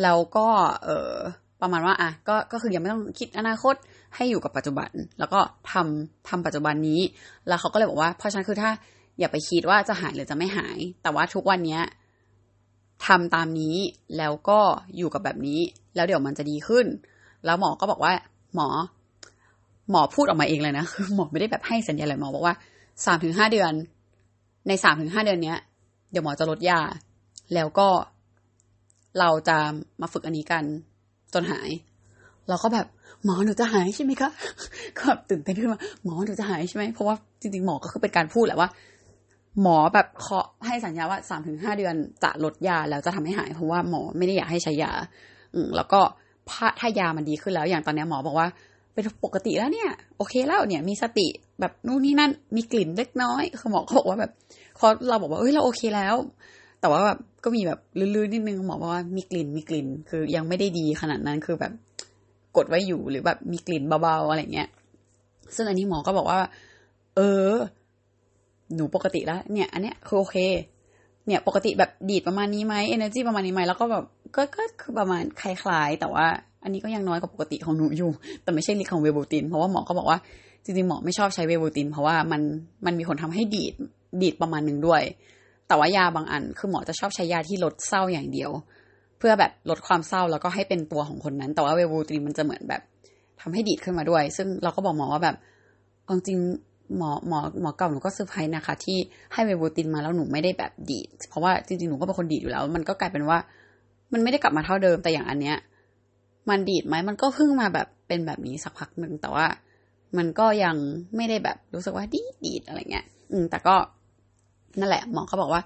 [0.02, 0.48] แล้วก็
[0.84, 1.14] เออ
[1.62, 3.76] ประมาณว่าอะก็ก็คือยังไม่ต้องคิดอนาคต
[4.16, 5.40] ให้อยู่กับปัจจุบัน แล้วก็
[5.72, 7.02] ทำทำปัจจุบันนี้
[7.48, 8.70] แล้วเขาก็เลยบอกว่า เพราะฉะนั้นคือถ้า
[9.20, 11.82] อย่าไปคิดว่าจะหายหรือจะไม่หาย แต่ว่าทุกวันเนี้ย
[13.06, 13.76] ทำตามนี้
[14.18, 14.60] แล้วก็
[14.98, 15.60] อยู่กับแบบนี้
[15.96, 16.86] แล้วเดี๋ยวมันจะดีขึ้น
[17.46, 18.14] แล้วหมอก็บอกว่า
[18.56, 18.68] หมอ
[19.92, 22.56] หมอพูดออกมาเองเลยนะคือหมอไม่ได้แบบให้สัญญาอะไรหมอบอกว่า
[23.06, 23.74] สามถึงห้าเดือน
[24.68, 25.60] ในสามถึงห้าเดือนเนี้ย
[26.12, 26.82] เดี๋ยวหมอจะลดยา
[27.54, 27.88] แล้วก็
[29.20, 29.58] เราจะ
[30.02, 30.64] มาฝึกอันนี้กัน
[31.34, 31.70] จนหาย
[32.50, 32.88] เราก็แบบ
[33.26, 34.30] หมอหนูจะหายใช่ไหมคะ
[34.98, 38.70] ก็แบบตื่นเต้นขึ้นมาหมอหนูจะหายใช่ไหมเพราะว่าจริงๆหมอก็คือเป็นการพูดแหละว่า
[39.62, 44.92] หมอแบบเคาะให้สัญญาว่าสามถึงห้าเดือนจะลดยาแล้วจะทำให้หายเพราะว่าหมอไม่ได้อยากให้ใช้ยา
[45.56, 46.00] อืแล้วก็
[46.80, 48.48] ถ้ายามันดีขึ้นแล้ว อย่างตอนนี้หมอบอกว่า
[48.94, 51.28] เป็นปกติแล้วเนี่ย โอเคแล้วเนี่ย มีสติ
[51.60, 54.32] แบบนู่นนี่นั่นมีกลิ่นเล็กน้อยคือหมอเขาบอกว่าแบบ
[54.80, 56.16] พอเราบอกว่าเอ้ยเราโอเคแล้ว
[56.82, 61.72] แต่ว่าแบบก็มีแบบลื่นๆนิดนึงหมอบอกว่ามีกลิ่นมีกลิ่น คือยังไม่ได้ดีขนาดนั้นคือแบบ
[62.58, 64.70] กดไว้อยู่หรือแบบมีกลิ่นเบาๆอะไรเงี้ย
[65.56, 66.40] ซึ่งอันนี้หมอก็บอกว่า
[67.16, 67.50] เออ
[68.76, 70.38] หนูปกติแล้ว เนี่ย อันเนี้ยคือโอเค
[71.28, 74.06] เนี่ยปกติแบบดีดประมาณนี้ไหมเอเนอร์จีประมาณนี้ไหมแล้วก็แบบ
[74.36, 76.26] ก็ก็คือประมาณคล้ายๆ แต่ว่า
[76.64, 78.12] อันนี้ก็ยังน้อยกว่าปกติของหนูอยู่
[78.44, 80.18] แต่ไม่ใช่ลิ์ของเวบูติน เพราะว่าหมอก็บอกว่า
[80.64, 82.42] จริงๆ หมอไม่ชอบใช้เวบูติน เพราะว่ามัน
[82.86, 83.74] มันมีผลทำให้ดีด
[84.22, 85.02] ดีดประมาณหนึ่งด้วย
[85.68, 88.52] แต่ว่ายาบางอัน คือหมอจะชอบใช้ยาที่ลดเศร้าอย่างเดียว
[89.20, 92.82] เพื่อแบบลดความเศร้าแล้วก็ให้เป็นตัวของคนนั้น แต่ว่าเวบูตรีมันจะเหมือนแบบ
[93.42, 95.36] ทำให้ดีดขึ้นมาด้วย ซึ่งเราก็บอกหมอว่าแบบ
[96.10, 96.38] จริง
[96.98, 98.98] หมอหมอหมอเก่าหนูก็เซอร์ไพรส์นะคะ ที่
[99.34, 103.38] ให้ Wellbutrin มาแล้วหนูไม่ได้แบบดีด เพราะว่าจริงๆหนูก็เป็นคนดีดอยู่แล้ว มันก็กลายเป็นว่า
[104.14, 105.58] มันไม่ได้กลับมาเท่าเดิมแต่อย่างอันเนี้ย
[106.50, 109.46] มันดีดไหมมันก็เพิ่งมาแบบเป็นแบบนี้สักพักหนึ่งแต่ว่า
[110.18, 110.76] มันก็ยัง
[111.16, 113.76] ไม่ได้แบบรู้สึกว่าดีดีดอะไรเงี้ย อืมแต่ก็
[114.80, 115.62] นั่นแหละหมอเขาบอกว่า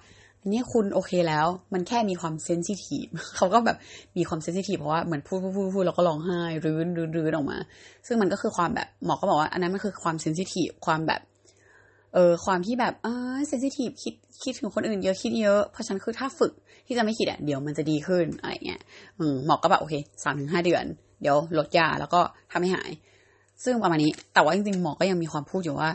[0.48, 3.78] ตอนนี้คุณโอเคแล้ว มันแค่มีความ sensitive เขาก็แบบ
[4.18, 7.58] มีความ sensitive เพราะว่าเหมือนพูดพูดพูดพูดแล้วก็ร้องไห้รื้นรื้นรื้นออกมา
[8.08, 11.22] ซึ่งมันก็คือความแบบหมอก็บอกว่า อันนั้นมันคือความเซนซิทีฟความแบบ
[12.14, 14.14] เออความที่แบบอ่าเซนซิทีฟคิด
[14.44, 16.54] คิดถึงคนอื่นเยอะคิดเยอะ เพราะฉันคือถ้าฝึก
[16.88, 18.82] ที่จะไม่คิดอะเดี๋ยวมันจะดีขึ้นอะไรเงี้ย
[19.20, 20.84] อืมหมอก็แบบโอเคสามถึงห้าเดือน
[21.22, 22.22] เดี๋ยวลดยาแล้วก็
[22.52, 22.92] ทำให้หาย
[23.64, 25.92] ซึ่งประมาณนี้ แต่ว่าจริงๆหมอก็ยังมีความพูดอยู่ว่า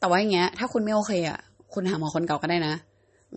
[0.00, 1.38] แต่ว่าอย่างเงี้ย ถ้าคุณไม่โอเคอะ
[1.74, 2.74] คุณหาหมอคนเก่าก็ได้นะ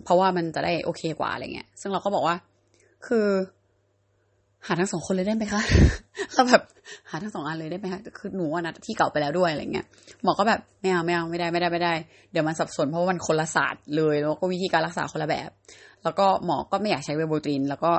[0.04, 2.36] เพราะว่ามันจะได้โอเคกว่าอะไรเงี้ย ซึ่งเราก็บอกว่า
[3.06, 3.26] คือ
[4.66, 5.60] หาทั้งสองคนเลยได้ไหมคะ
[6.34, 6.62] แล้วแบบ
[7.10, 9.86] หาทั้งสองอันเลยได้ไหมคะคือหนูนัดที่เก่าไปแล้วด้วยอะไรเงี้ย
[10.22, 11.94] หมอก็แบบไม่เอาไม่เอาไม่ได้ไม่ได้ไม่ได้
[12.32, 15.50] เดี๋ยวมันสับสนเพราะว่ามันคนละศาสตร์เลย แล้วก็วิธีการรักษาคนละแบบ
[16.02, 17.92] แล้วก็หมอก็ไม่อยากใช้เวโบตริน แล้วก็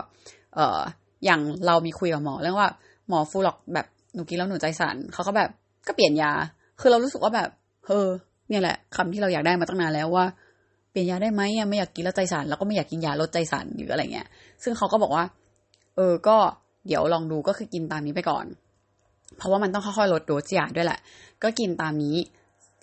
[0.56, 0.80] เอ่อ
[1.26, 2.70] อย่างเรามีคุยกับหมอเรื่องว่า
[3.10, 5.50] หมอฟูลอกแบบหนูกินแล้วหนูใจสั่นเขาก็แบบ
[5.88, 6.32] ก็เปลี่ยนยา
[6.80, 7.50] คือเรารู้สึกว่าแบบ
[7.88, 8.08] เออ
[8.50, 10.26] เนี่ยแหละคำที่เราอยากได้มาตั้งนานแล้วว่า
[10.92, 14.28] เปลี่ยนยาได้ไหมไม่อยากกินแล้วใจสั่นแล้วก็ไม่อยากกินยาลดใจสั่นหรืออะไรเงี้ย
[14.64, 15.26] ซึ่งเขาก็บอกว่า
[15.96, 16.38] เออก็
[16.88, 18.46] เดี๋ยวลองดูก็คือกินตามนี้ไปก่อน
[19.38, 21.00] เพราะว่ามันต้องค่อยๆลดโดสยาด้วยแหละ
[21.44, 22.18] ก็กินตามนี้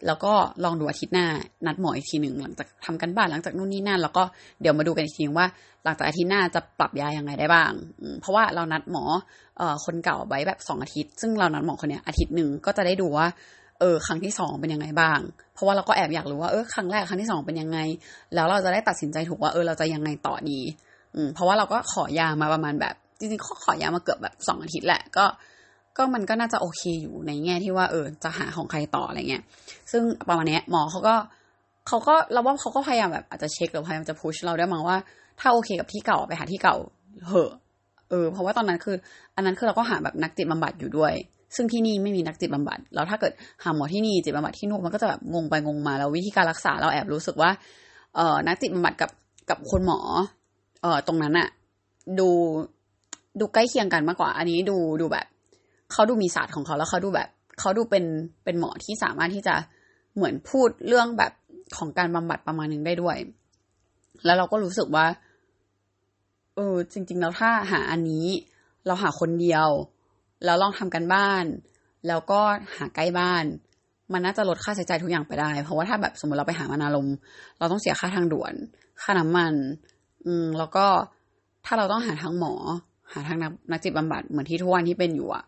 [0.07, 0.33] แล้วก็
[0.65, 1.27] ลองดูอาทิตย์หน้า
[1.67, 4.23] นัดหมออีกทีหนึ่งหลังจากทำกันบ้านหลังจากนู่นนี่นั่นแล้วก็
[4.61, 5.47] เดี๋ยวมาดูกันอีกทีว่า
[5.85, 7.73] หลังจากอาทิตย์หน้าจะปรับยายังไงได้บ้าง
[8.21, 9.05] เพราะว่าเรานัดหมอ
[9.61, 13.27] ออคนเก่าไว้แบบสองอาทิตย์ ซึ่งเรานัดหมอคนเนี้ยอาทิตย์หนึ่งก็จะได้ดูว่า
[13.81, 15.19] เออครั้งที่สองเป็นยังไงบ้าง
[15.55, 17.79] เพราะว่าเราก็แอบอยากรู้ว่าเออครั้งแรกครั้งที่สองเป็นยังไง
[18.35, 20.61] แล้วเราจะได้ตัดสินใจถูกว่าเออเราจะยังไงต่อดี
[21.15, 25.25] อืมเพราะว่าเราก็ขอยามาประมาณแบบจริงๆขอขอยามาเกือบแบบสองอาทิตย์แหละก็
[25.97, 29.43] ก็มันก็น่าจะโอเคอยู่ในแง่ที่ว่าเออจะหาของใครต่ออะไรเงี้ย
[29.93, 31.15] ซึ่งประมาณนี้หมอเขาก็
[31.89, 34.97] เขาก็เราว่าเขาก็พยายามแบบอาจจะเช็คหรือพยายามจะพุชเราได้มั้งว่า
[35.41, 36.77] ถ้าโอเคกับที่เก่าไปหาที่เก่า
[37.27, 37.53] เหอะ
[38.11, 38.97] เออ เพราะว่าตอนนั้นคือ
[39.37, 41.13] อันนั้นคือเราก็หาแบบนักจิตบำบัดอยู่ด้วย
[41.55, 43.33] ซึ่งที่นี่ไม่มีนักจิตบำบัด แล้วถ้าเกิด
[43.63, 47.51] หาหมอที่นี่จิตบำบัดที่นู่นมันก็จะแบบงงไปงงมา แล้ววิธีการรักษาเราแอบรู้สึกว่า
[48.17, 49.11] เอ่อ นักจิตบำบัดกับ
[49.51, 50.01] กับคนหมอ
[50.83, 51.49] เออตรงนั้นอะ
[52.19, 52.29] ดู
[53.41, 55.27] ดูใกล้เคียงกันมากกว่า อันนี้ดูดูแบบ
[55.93, 57.29] เขาดูมีศาสตร์ของเขาแล้วเขาดูแบบ
[57.61, 58.05] เขาดูเป็น
[58.45, 59.55] เป็นหมอที่สามารถที่จะ
[60.15, 61.33] เหมือนพูดเรื่องแบบ
[61.77, 63.17] ของการบำบัดประมาณนึงได้ด้วย
[64.25, 65.07] แล้วเราก็รู้สึกว่า
[66.57, 68.27] เออ จริง ๆ แล้วถ้าหาอันนี้
[68.87, 69.69] เราหาคนเดียว
[70.45, 71.45] แล้วลองทำกันบ้าน
[72.09, 72.41] แล้วก็
[72.77, 73.45] หาใกล้บ้าน
[74.13, 77.09] มันน่าจะลดค่าใช้จ่ายทุกอย่างไปได้ เพราะว่าถ้าแบบสมมติเราไปหามานาลม
[77.59, 78.55] เราต้องเสียค่าทางด่วน
[79.03, 79.55] ค่าน้ำมัน
[80.27, 80.87] อืมแล้วก็
[81.65, 82.55] ถ้าเราต้องหาทางหมอ
[83.13, 85.45] หาทางนักนักจิตบำบัดเหมือนที่ทุกวันที่เป็นอยู่อะ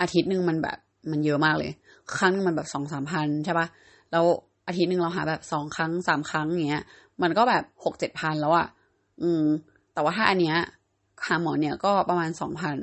[0.00, 0.78] อาทิตย์หนึ่งมันแบบ
[1.10, 1.70] มันเยอะมากเลย
[2.16, 3.66] ครั้งนึงมันแบบสองสามพันใช่ปะ
[4.12, 4.24] แล้ว
[4.66, 6.84] อาทิตย์หนึ่งเราหาแบบสองครั้งสามครั้งอย่างเงี้ย
[7.22, 8.66] มันก็แบบหกเจ็ดพันแล้วอะ
[9.22, 9.42] อืม
[9.94, 10.56] แต่ว่าถ้าอันเนี้ย
[11.26, 12.78] หาหมอเนี่ยก็ประมาณสองพัน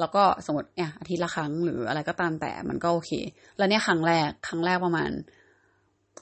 [0.00, 3.10] แล้วก็สมมติเนี่ยอาทิตย์ละครั้งหรืออะไรก็ตามแต่มันก็โอเค
[3.58, 5.10] แล้วเนี่ยครั้งแรกครั้งแรกประมาณ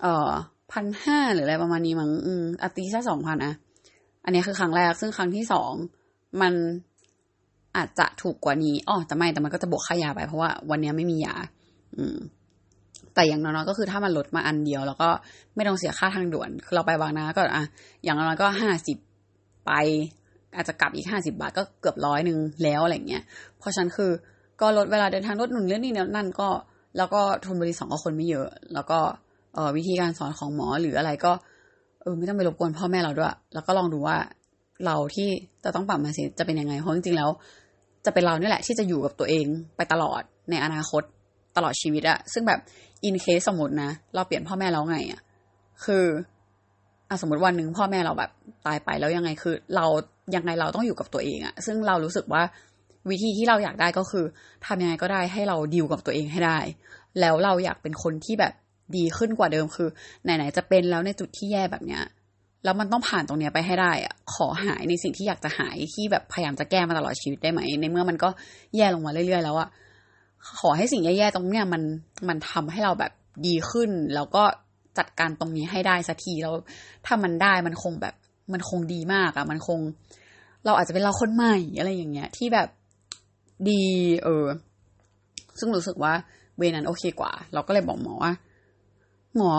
[0.02, 0.30] เอ่อ
[0.72, 3.54] พันห้าหรืออะไรประมาณนี้มั้งอืมอาทิตย์ละสองพันอะ
[4.24, 5.72] อันนี้คือครั้งแรกซึ่งครั้งที่สอง
[6.42, 6.52] มัน
[7.76, 11.34] อาจจะถูกกว่านี้อ๋อแต่ไม่แต่มันก็จะบวกค่ายาไปเพราะว่าวันนี้ไม่มียา
[11.96, 12.16] อืม
[13.14, 15.08] แต่อย่างน้อยๆก็คือถ้ามันลดมาอันเดียว แล้วก็
[15.54, 17.64] ไม่ต้องเสียค่าทางด่วนคือเราไปบางนาก็อะ
[18.04, 18.98] อย่างน้อยก็ห้าสิบ
[19.66, 19.72] ไป
[20.56, 23.22] อาจจะกลับอีกห้าสิบาทก็เกือบร้อยหนึ่งแล้วอะไรเงี้ย
[23.58, 24.10] เพราะฉันคือ
[24.60, 26.48] ก็ลดเวลาเดินทางลดหนุนเรื่องนี้นั่นก็
[26.96, 28.98] แล้วก็ทุนบริษัทก็คนไม่เยอะ แล้วก็
[29.54, 31.32] เออวิธีการสอนของหมอหรืออะไรก็
[32.02, 34.16] เออไม่ต้องไปรบกวนพ่อแม่เราด้วย แล้วก็ลองดูว่า
[34.86, 35.28] เราที่
[35.64, 37.30] จะต้องปรับมาสิจะเป็นยังไงเพราะจริงๆแล้ว
[38.04, 39.46] จะเป็นเราเนี่ยแหละที่จะอยู่กับตัวเอง
[39.76, 41.02] ไปตลอดในอนาคต
[41.56, 42.60] ตลอดชีวิตอะซึ่งแบบ
[43.04, 45.20] อินเคสสมมตินะ เราเปลี่ยนพ่อแม่เราไงอะ
[45.84, 46.04] คือ
[47.08, 48.30] อสมมติวันหนึ่งพ่อแม่เราแบบ
[48.66, 49.86] ตายไปแล้วยังไงคือ เรา
[50.34, 52.42] ยังไงเราต้องอยู่กับตัวเองอะซึ่งเรารู้สึกว่า
[53.10, 54.24] วิธีที่เราอยากได้ก็คือ
[54.66, 56.58] ทำยังไงก็ได้ให้เราดีลกับตัวเองให้ได้
[57.20, 58.52] แล้วเราอยากเป็นคนที่แบบ
[58.96, 59.88] ดีขึ้นกว่าเดิมคือ
[60.22, 62.02] ไหนๆจะเป็นแล้วในจุดที่แย่แบบเนี้ย
[62.64, 68.28] แล้วมันต้องผ่านตรงเนี้ยไปให้ได้อะขอหายในสิ่งที่อยากจะหายที่แบบพยายามจะแก้มาตลอดชีวิตได้ไหม ในเมื่อมันก็
[68.76, 69.68] แย่ลงมาเรื่อยๆ แล้วอะ
[70.58, 71.82] ขอให้สิ่งแย่ๆตรงเนี้ยมัน
[72.28, 73.12] มันทำให้เราแบบ
[73.46, 74.44] ดีขึ้น แล้วก็
[74.98, 76.54] จัดการตรงนี้ให้ได้สักทีแล้ว
[77.06, 78.14] ถ้ามันได้มันคงแบบ
[78.52, 79.78] มันคงดีมากอะมันคง
[80.64, 82.68] เราอาจจะเป็นเราคนใหม่อะไรอย่างเงี้ย ที่แบบ
[83.68, 83.82] ดี
[84.24, 84.46] เออ
[85.58, 86.12] ซึ่งรู้สึกว่า
[86.56, 88.32] เวนั้นโอเคกว่า เราก็เลยบอกหมอว่า
[89.36, 89.50] หมอ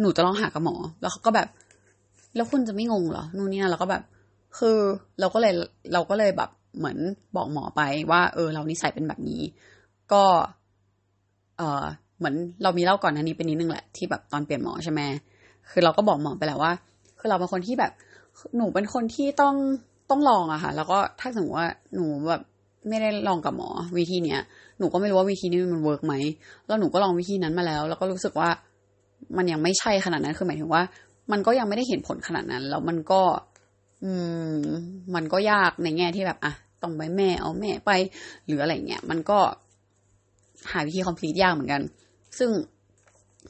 [0.00, 1.48] หนูจะลองหากับหมอ แล้วเขาก็แบบ
[2.36, 4.02] แล้วคุณจะไม่งงเหรอนู่นนี่นะเราก็แบบ
[4.58, 4.76] คือ
[5.20, 5.52] เราก็เลย
[5.92, 6.98] เราก็เลยแบบเหมือน
[7.36, 7.80] บอกหมอไป
[8.10, 9.42] ว่า เออ เรานิสัยเป็นแบบนี้
[10.12, 10.24] ก็
[11.58, 11.84] เออ
[12.18, 15.00] เหมือนเรามีเล่าก่อนอันนี้เป็นนิดนึงแหละที่แบบตอนเปลี่ยนหมอใช่ไหม
[15.70, 16.72] คือเราก็บอกหมอไปแล้วว่า
[17.22, 17.92] คือเราเป็นคนที่แบบ
[18.56, 19.54] หนูเป็นคนที่ต้อง
[20.10, 22.42] ต้องลองอะค่ะ แล้วก็ถ้าสมมติว่าหนูแบบ
[22.88, 24.40] ไม่ได้ลองกับหมอ วิธีเนี้ย
[24.78, 26.14] หนูก็ไม่รู้ว่าวิธีนี้มัน work ไหม
[26.66, 28.48] แล้วหนูก็ลองวิธีนั้นมาแล้ว แล้วก็รู้สึกว่า
[29.36, 30.82] มันยังไม่ใช่ขนาดนั้นคือหมายถึงว่า
[31.32, 33.22] มันก็ยังไม่ได้เห็นผลขนาดนั้นแล้วมันก็
[34.04, 34.10] อื
[34.56, 34.62] ม
[35.14, 36.52] มันก็ยากในแง่ที่แบบอะ
[36.82, 37.90] ต้องไปแม่เอาแม่ไป
[38.46, 39.38] หรืออะไรเงี้ยมันก็
[40.70, 41.82] หาวิธีคอมพลีทยากเหมือนกัน
[42.38, 42.50] ซึ่ง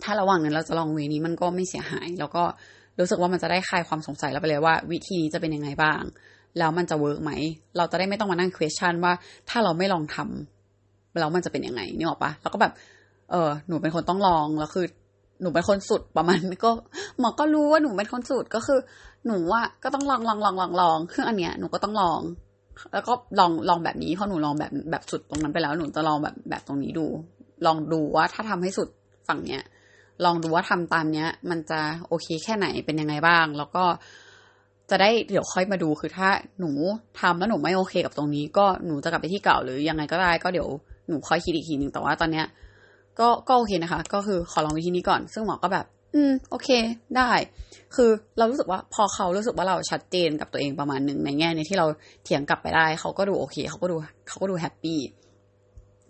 [0.03, 2.45] ถ้าระหว่างนั้นเราจะลองเวนี้มันก็ไม่เสียหาย แล้วก็
[3.01, 6.03] รู้สึกว่ามันจะได้คลายความสงสัยแล้วไปเลยว่า วิธีนี้จะเป็นยังไงบ้าง
[6.59, 7.33] แล้วมันจะเวิร์กไหม
[7.77, 9.13] เราจะได้ไม่ต้องมานั่ง question ว่า
[9.49, 12.73] ถ้าเราไม่ลองทำแล้วมันจะเป็นยังไงนี่ออกปะแล้วก็แบบ
[13.31, 14.87] เออหนูเป็นคนต้องลองแล้วคือ
[15.43, 16.71] หนูเป็นคนสุดประมาณก็
[17.19, 18.79] หมอก็รู้ว่าหนูเป็นคนสุดก็คือ
[19.27, 22.21] หนูว่าก็ต้องลองลองลองลองลองคืออันเนี้ยหนูก็ต้องลอง
[22.93, 27.07] แล้วก็ลองลองแบบนี้เพราะหนูลองแบบแบบสุดตรงนั้นไปแล้ว หนูจะลองแบบแบบตรงนี้ดู
[27.67, 28.89] ลองดูว่าถ้าทำให้สุด
[29.29, 29.63] ฝั่งเนี้ย
[30.25, 33.85] ลองดูว่าทำตามเนี้ย มันจะโอเคแค่ไหนเป็นยังไงบ้าง แล้วก็
[34.91, 36.29] จะได้เดี๋ยวค่อยมาดูคือถ้า
[36.61, 36.71] หนู
[37.21, 40.69] ทำแล้วหนูไม่โอเคกับตรงนี้ ก็หนูจะกลับไปที่เก่าหรือยังไงก็ได้ ก็เดี๋ยว
[41.09, 42.47] หนูค่อยคิดอีกทีหนึ่งแต่ว่าตอนเนี้ย
[43.21, 46.69] ก็ก็โอเคนะคะ ก็คือขอลองวิธีนี้ก่อน ซึ่งหมอก็แบบ อืม โอเค
[47.17, 47.31] ได้
[47.95, 51.87] คือเรารู้สึกว่าพอเขารู้สึกว่าเราชัดเจนกับตัวเองประมาณหนึ่งในแง่นี้ที่เรา
[52.25, 53.97] เถียงกลับไปได้ เขาก็ดูโอเค เขาก็ดู
[54.29, 54.99] เขาก็ดู happy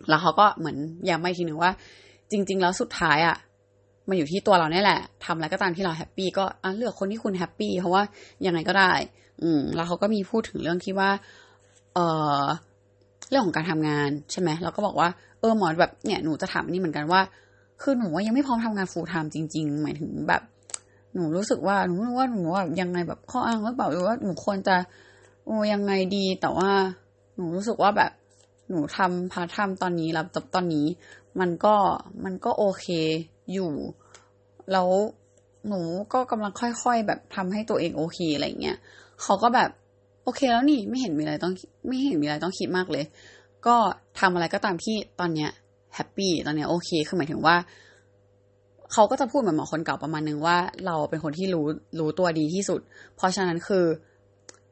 [0.09, 0.77] แล้วเขาก็เหมือน
[1.09, 1.73] ย้ำมาอีกทีหนึ่งว่า
[2.31, 3.37] จริง ๆ แล้วสุดท้ายอะ่ะ
[4.09, 6.45] มันอยู่ที่ตัวเราเนี่ยแหละทำอะไรก็ตามที่เรา happy ก็
[6.77, 8.03] เลือกคนที่คุณ happy เพราะว่า
[8.47, 8.93] ยังไงก็ได้
[9.43, 11.11] อืม แล้วเขาก็มีพูดถึงเรื่องที่ว่า
[11.95, 11.99] เอ
[12.43, 12.43] อ
[13.29, 15.09] เรื่องของการทำงานใช่ไหมเราก็บอกว่า
[15.41, 17.21] เออหมอแบบเนี่ยหนูจะถามนี่เหมือนกันว่า
[17.83, 20.43] คือหนูว่ายังไม่พร้อมทำงาน full-time จริง ๆ หมายถึงแบบ
[21.15, 24.77] หนูรู้สึกว่าหนูรู้ว่าหนูว่ายังไงแบบข้ออ้างหรือเปล่าหรือว่าหนูควรจะ
[25.45, 26.71] โอ้ยังไงดีแต่ว่า
[27.37, 28.13] หนูรู้สึกว่าแบบ
[28.69, 30.87] หนูทำพาร์ทไทม์ตอนนี้รับ job ตอนนี้
[31.41, 31.75] มันก็
[32.25, 32.87] มันก็โอเค
[33.55, 33.73] อยู่
[34.73, 34.89] แล้ว
[35.69, 35.81] หนู
[36.13, 38.77] ก็กำลังค่อย ๆ แบบทำให้ตัวเองโอเคอะไรเงี้ย
[39.23, 39.71] เขาก็แบบ
[40.25, 41.53] โอเคแล้วนี่ไม่เห็นมีอะไรต้อง
[41.87, 43.05] ไม่เห็นมีอะไรต้องคิดมากเลย
[43.67, 43.77] ก็
[44.21, 45.51] ทำอะไรก็ตามที่ตอนเนี้ย
[45.95, 47.57] แฮปปี้ตอนเนี้ยโอเคคือหมายถึงว่า
[48.93, 51.67] เขาก็จะพูดเหมือนหมอคนเก่าประมาณนึงว่า เราเป็นคนที่รู้
[51.99, 52.81] รู้ตัวดีที่สุด
[53.17, 53.85] เพราะฉะนั้นคือ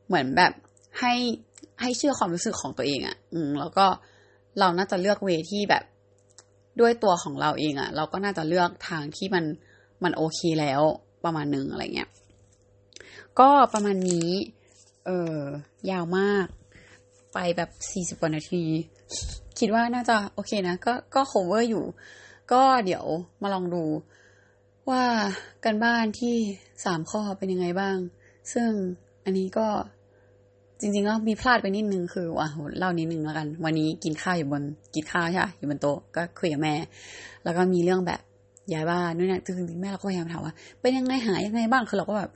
[0.06, 0.52] เหมือนแบบ
[1.00, 1.14] ให้
[1.80, 3.86] ให้เชื่อความรู้สึกของตัวเองอะ่ะ อืมแล้วก็
[4.58, 5.84] เราน่าจะเลือกเวที่แบบ
[6.80, 9.44] ด้วยตัวของเราเองอะ่ะเราก็น่าจะเลือกทางที่มัน
[10.04, 10.82] มันโอเคแล้ว
[11.24, 12.10] ประมาณนึงอะไรเงี้ย
[13.40, 14.28] ก็ประมาณนี้
[15.06, 15.36] เออ
[15.90, 16.46] ยาวมาก
[17.34, 18.64] ไปแบบสี่สิบกว่านาที
[19.58, 21.84] คิดว่าน่าจะโอเคนะ ก็ก็ cover อยู่
[22.52, 23.04] ก็เดี๋ยว
[23.42, 23.84] มาลองดู
[24.90, 25.04] ว่า
[25.64, 26.36] กันบ้านที่
[26.84, 27.96] สามข้อเป็นยังไงบ้าง
[28.52, 28.70] ซึ่ง
[29.24, 29.68] อันนี้ก็
[30.80, 34.62] จริงๆก็มีพลาดไปนิดนึงคือว่าเล่านิดนึงแล้วกัน วันนี้กินข้าวอยู่บน
[34.94, 36.74] กินข้าวใช่อยู่บนโต๊ะก็คุยกับแม่
[37.44, 38.20] แล้วก็มีเรื่องแบบ
[38.72, 42.30] ย้ายบ้านนู่นนี่จริงๆแม่เราก็พยายามถามว่าเป็นยังไงหายยังไงบ้างคือเราก็แบบ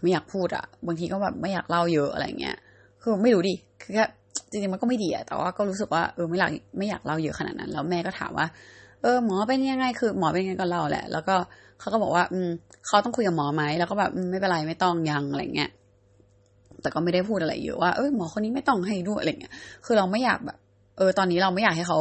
[0.00, 2.56] ไม่อยากพูดอะ บางทีก็แบบไม่อยากเล่าเยอะอะไรเงี้ย
[3.02, 4.04] คือไม่รู้ดิคือแค่
[4.50, 8.46] จริงๆมันก็ไม่ดีอะแต่ว่าก็รู้สึกว่าเออไม่อยากไม่อยากเล่าเยอะขนาดนั้น แล้วแม่ก็ถามว่า
[9.02, 11.34] เออหมอเป็นยังไงคือหมอเป็นยังไงก็เล่าแหละ แล้วก็
[11.80, 12.48] เขาก็บอกว่า อืม
[12.86, 15.70] เขาต้องคุยกับหมอไหมแล้วก็แบบไม่เป็นไรไม่ต้องยังอะไรเงี้ย
[16.82, 19.52] แต่ก็ไม่ได้พูดอะไรเยอะว่าเออหมอคนนี้ไม่ต้องให้ด้วยอะไรเงี้ย
[19.86, 20.58] คือเราไม่อยากแบบ
[20.98, 21.98] เออ ตอนนี้เราไม่อยากให้เขา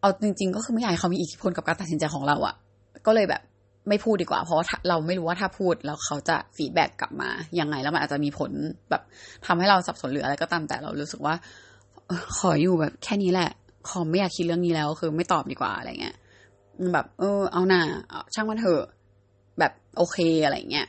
[0.00, 2.54] เอาจริง ๆ ก็คือไม่อยากให้เขามีอิทธิพลกับการตัดสินใจของเราอะ
[3.06, 3.42] ก็เลยแบบ
[3.88, 4.58] ไม่พูดดีกว่า เพราะ
[4.88, 7.28] เราไม่รู้ว่าถ้าพูดแล้วเขาจะฟีดแบ็กกลับมา
[7.60, 8.50] ยังไงแล้วมันอาจจะมีผล
[8.90, 9.02] แบบ
[9.46, 11.34] ทำให้เราสับสนหรืออะไรก็ตามแต่เรารู้สึกว่า
[12.38, 13.50] ขออยู่แบบแค่นี้แหละ
[13.88, 16.16] ขอไม่อยากคิดเรื่องนี้แล้ว คือไม่ตอบดีกว่าอะไรเงี้ย
[16.92, 17.82] แบบ เออ เอาหน่า
[18.34, 18.82] ช่างมันเถอะ
[19.58, 20.86] แบบโอเคอะไรเงี้ย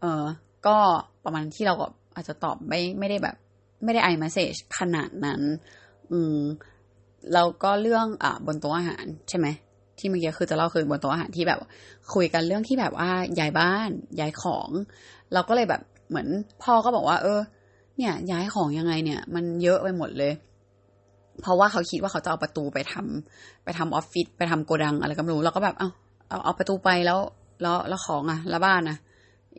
[0.00, 0.24] เออ
[0.66, 0.76] ก็
[1.24, 1.86] ประมาณที่เราก็
[2.16, 3.36] อาจจะตอบไม่ไม่ได้แบบ
[3.84, 5.40] ไม่ได้ไอมาเซจขนาดนั้น
[6.12, 6.38] อืม
[7.32, 9.46] แล้วก็เรื่องอ่าบนโต๊ะอาหารใช่ไหม
[9.98, 11.58] ที่เมื่อกี้คือจะเล่าคือบนโต๊ะอาหารที่แบบ
[12.14, 13.90] คุยกันเรื่องที่แบบว่าย้ายบ้าน
[14.20, 14.68] ย้ายของ
[15.32, 16.28] เราก็เลยแบบเหมือน
[16.62, 17.40] พ่อก็บอกว่า เออ
[17.96, 20.32] เนี่ย ย้ายของยังไงเนี่ย มันเยอะไปหมดเลย
[21.42, 25.88] เพราะว่าเขาคิดว่าเขาจะเอาประตูไปทำไปทำออฟฟิศไปทำโกดังอะไรก็ไม่รู้เราก็แบบเอา
[26.28, 27.18] เอาเอาประตูไปแล้ว
[27.62, 28.96] แล้วแล้วของอะแล้วบ้านอะ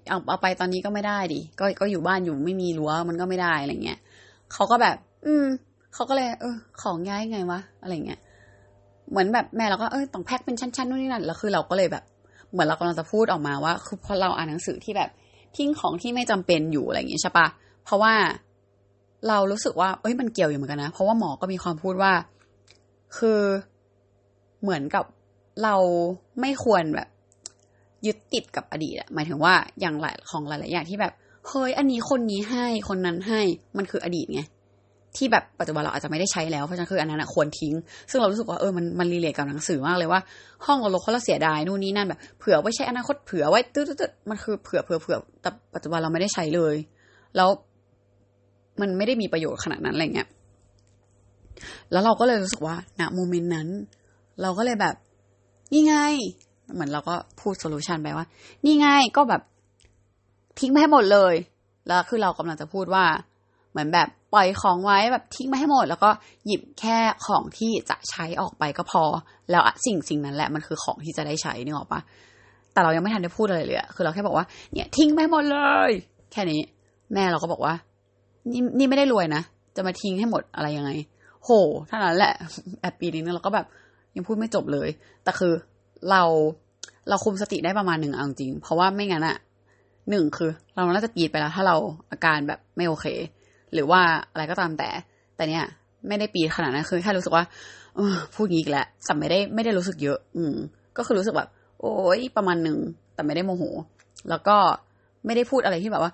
[0.10, 4.00] เอาเอาไปตอนนี้ก็ไม่ได้ดิก็ก็อยู่บ้านอยู่ไม่มีรั้วมันก็ไม่ได้อะไรเงี้ย
[4.54, 5.46] เขาก็แบบ อืม
[5.94, 8.20] เขาก็เลย เออ ของย้ายไงวะอะไรเงี้ย
[9.10, 12.04] เหมือนแบบแม่เราก็เออต้องแพ็คเป็นชั้นๆนู่นนี่นั่นแล้วคือเราก็เลยแบบ
[12.52, 15.10] เหมือนเรากำลังจะพูดออกมาว่า คือพอเราอ่านหนังสือที่แบบ
[15.58, 17.48] ทิ้งของที่ไม่จำเป็นอยู่อะไรอย่างเงี้ยใช่ปะ
[17.84, 18.14] เพราะว่า
[19.28, 22.12] เรารู้สึกว่า เอ้ยมันเกี่ยวอยู่เหมือนกันนะ เพราะว่าหมอก็มีความพูดว่า
[23.18, 23.42] คือ
[24.62, 25.06] เหมือนกับ
[25.64, 25.76] เรา
[26.42, 27.08] ไม่ควรแบบ
[28.08, 31.14] ยึดติดกับอดีตอะหมายถึงว่าอย่างหลายของหลายๆอย่างที่แบบ
[31.48, 33.42] เฮ้ยอันนี้คนนี้ให้คนนั้นให้
[33.78, 34.42] มันคืออดีตไง
[35.18, 37.74] ที่แบบปัจจุบันเราอาจจะไม่ได้ใช้แล้วเพราะฉะนั้นคืออันนั้นควรทิ้ง
[38.10, 40.22] ซึ่งเรารู้สึกว่าเออมันมันรีเลทกับหนังสือมากเลยว่า
[40.66, 46.76] ห้องเราลกเขาเราเสียดายนู่นนี่นั่นแบบเผื่อไว้ใช้อนาคตเผื่อไว้ตืดๆมันคือเผื่อเผื่อเผื่อแต่ปัจจุบันเราไม่ได้ใช้เลย
[47.36, 47.50] แล้ว
[48.82, 50.30] มันไม่ได้มีประโยชน์ขนาดนั้นอะไรเงี้ย
[51.92, 53.68] แล้วเราก็เลยรู้สึกว่าณโมเมนต์นั้น
[54.42, 54.96] เราก็เลยแบบ
[55.74, 55.96] นี่ไง
[56.74, 58.26] เหมือนเราก็พูดโซลูชันไปว่า
[58.66, 58.88] นี่ไง
[59.18, 59.42] ก็แบบ
[60.60, 61.36] ทิ้งไปให้หมดเลย
[61.88, 63.06] แล้วคือเรากำลังจะพูดว่า
[63.72, 66.10] เหมือนแบบปล่อยของไว้แบบทิ้งไปให้หมด แล้วก็
[66.46, 66.98] หยิบแค่
[67.28, 69.04] ของที่จะใช้ออกไปก็พอ
[69.52, 72.02] แล้วสิ่งสิ่งนั้นแหละมันคือของที่จะได้ใช้นึกออกปะ
[72.74, 75.58] แต่เรายังไม่ทันได้พูดอะไรเลยคือเราแค่บอกว่าเนี่ยทิ้งไปหมดเล
[75.90, 75.92] ย
[76.32, 76.62] แค่นี้
[77.14, 77.74] แม่เราก็บอกว่า
[78.52, 79.42] นี่นี่ไม่ได้รวยนะ
[79.76, 80.92] จะมาทิ้งให้หมดอะไรยังไง
[81.44, 81.50] โห
[81.88, 82.34] เท่านั้นแหละ
[82.82, 83.66] แอบปีนึงเราก็แบบ
[84.16, 84.90] ยังพูดไม่จบเลย
[85.24, 85.54] แต่คือ
[86.12, 86.24] เรา
[87.10, 89.38] เราคุมสติได้ประมาณหนึ่งเอาจริง เพราะว่าไม่งั้นอะ
[90.10, 91.76] หนึ่งคือ เราน่าจะกีดไปแล้ว ถ้าเรา
[92.12, 93.06] อาการแบบไม่โอเค
[93.74, 94.90] หรือว่าอะไรก็ตามแต่
[95.36, 95.66] แต่เนี้ย
[96.08, 97.46] ไม่ได้ปีขนาดนั้นคือแค่รู้สึกว่า
[97.98, 98.00] อ
[98.36, 100.56] พูดงี้อีกแล้วแต่ไม่ได้ไม่ได้รู้สึกเยอะ อืม
[100.98, 102.78] ก็คือรู้สึกแบบโอ้ยประมาณหนึ่ง
[103.14, 103.64] แต่ไม่ได้โมโห
[104.30, 104.58] แล้วก็
[105.26, 106.12] ไม่ได้พูดอะไรที่แบบว่า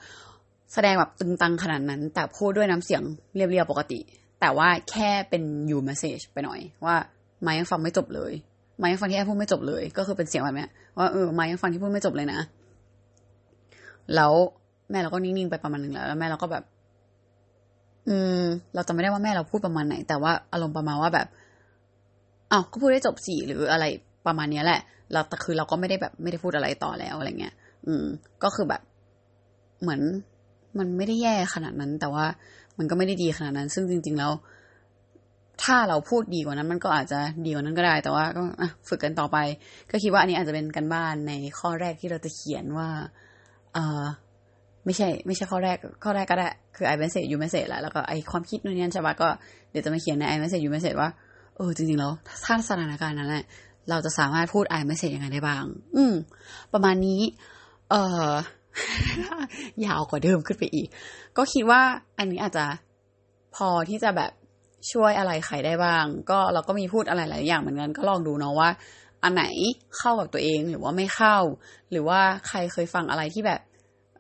[0.74, 3.02] แสดงแบบตึงตังขนาดนั้น แต่พูดด้วยน้ำเสียง
[3.36, 4.00] เรียบๆปกติ
[4.42, 6.96] แต่ว่าแค่เป็นยูเมสเซจไปหน่อยว่า
[7.46, 8.34] มายังฟังไม่จบเลย
[8.82, 10.68] มายังฟังที่แอพูดไม่จบเลย ก็คือเป็นเสียงแบบนี้
[10.98, 12.40] ว่าเออมายังฟังที่พูดไม่จบเลยนะ
[14.16, 14.32] แล้ว
[14.92, 16.64] แม่เราก็นิ่งๆไปประมาณหนึ่งแล้วแล้วแม่เราก็แบบ
[18.08, 18.42] อืม
[18.76, 21.28] เราจำไม่ได้ว่าแม่เราพูดประมาณไหน แต่ว่าอารมณ์ประมาณว่าแบบ
[22.52, 23.86] อ้าวก็พูดได้จบสี่หรืออะไร
[24.28, 24.80] ประมาณนี้แหละ
[25.12, 27.54] เราแต่คือเราก็ไม่ได้แบบไม่ได้พูดอะไรต่อแล้วอะไรเงี้ย
[27.88, 28.06] อืม
[28.44, 28.82] ก็คือแบบ
[29.82, 30.02] เหมือน
[30.80, 32.26] มันไม่ได้แย่ขนาดนั้น แต่ว่า
[32.78, 34.32] มันก็ไม่ได้ดีขนาดนั้น ซึ่งจริง ๆ แล้ว
[35.62, 38.44] ถ้าเราพูดดีกว่านั้น มันก็อาจจะดีกว่านั้นก็ได้ แต่ว่าก็
[38.90, 39.38] ฝึกกันต่อไป
[39.92, 42.90] ก็คิดว่าอันนี้อาจจะเป็นกันบ้านในข้อแรกที่เราจะเขียนว่า
[43.74, 44.04] เออ
[44.86, 49.28] ไม่ใช่ ไม่ใช่ข้อแรก ข้อแรกก็ได้ คือ i message you message แหละแล้วก็ไอความคิดนู่นนี่ใช่ปะก็
[49.72, 51.10] เดี๋ยวจะมาเขียนใน i message you message ว่า
[51.58, 52.12] เออ จริงๆ แล้ว
[52.46, 53.46] ถ้าสถานการณ์นั้นแหละ
[53.90, 55.64] เราจะสามารถพูด i message ยังไงได้บ้าง
[55.96, 56.14] อืม
[56.74, 57.22] ประมาณนี้
[57.90, 57.96] เอ
[58.30, 58.32] อ
[59.86, 60.88] ยาวกว่าเดิมขึ้นไปอีก
[61.38, 61.82] ก็คิดว่า
[62.18, 62.66] อันนี้อาจจะ
[63.56, 64.32] พอที่จะแบบ
[64.92, 68.70] ช่วยอะไรใครได้บ้าง ก็เราก็มีพูดอะไรหลายอย่างเหมือนกันก็ลองดูเนาะว่า
[69.24, 69.46] อันไหน
[69.98, 71.38] เข้ากับตัวเองหรือว่าไม่เข้า
[71.92, 73.62] หรือว่าใครเคยฟังอะไรที่แบบ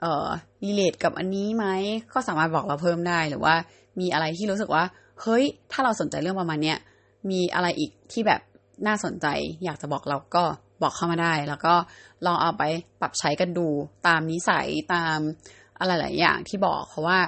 [0.02, 0.28] เอ่อ
[0.64, 1.66] รีเลทกับอันนี้ไหม
[2.14, 3.56] ก็สามารถบอกเราเพิ่มได้หรือว่า
[4.00, 4.84] มีอะไรที่รู้สึกว่า
[5.22, 6.78] เฮ้ย ถ้าเราสนใจเรื่องประมาณเนี้ย
[7.32, 8.42] มีอะไรอีกที่แบบ
[8.88, 9.28] น่าสนใจ
[9.64, 10.44] อยากจะบอกเราก็
[10.82, 11.76] บอกเข้ามาได้ แล้วก็
[12.26, 12.64] ลองเอาไป
[13.02, 13.68] ปรับใช้กันดู
[14.08, 15.18] ตามนิสัยตาม
[15.80, 17.20] อะไรหลายอย่างที่บอกเพราะว่า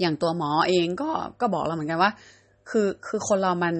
[0.00, 2.10] อย่างตัวหมอเองก็ก็บอกเราเหมือนกันว่า
[2.70, 3.74] คือคือคนเรามัน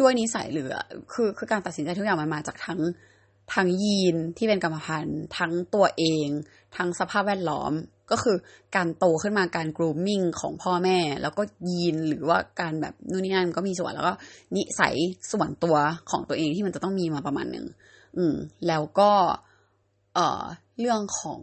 [0.00, 0.68] ด้วยนิสัยหรือ
[1.12, 2.80] คือคือการตัดสินใจทุกอย่างมันมาจากทั้ง
[3.54, 6.28] ทั้งยีนที่เป็นกรรมพันธุ์ทั้งตัวเอง
[6.76, 7.72] ทั้งสภาพแวดล้อม
[8.10, 8.36] ก็คือ
[8.76, 14.14] การโตขึ้นมาการกรูมมิ่งของพ่อแม่ แล้วก็ยีนหรือว่าการแบบนู่นนี่นั่นก็มีส่วนแล้วก็
[14.56, 14.94] นิสัย
[15.32, 15.76] ส่วนตัว
[16.10, 17.66] ของตัวเองที่มันจะต้องมีมาประมาณหนึ่ง
[18.16, 18.34] อืม
[18.68, 19.10] แล้วก็
[20.14, 20.42] เอ่อ
[20.80, 21.42] เรื่องของ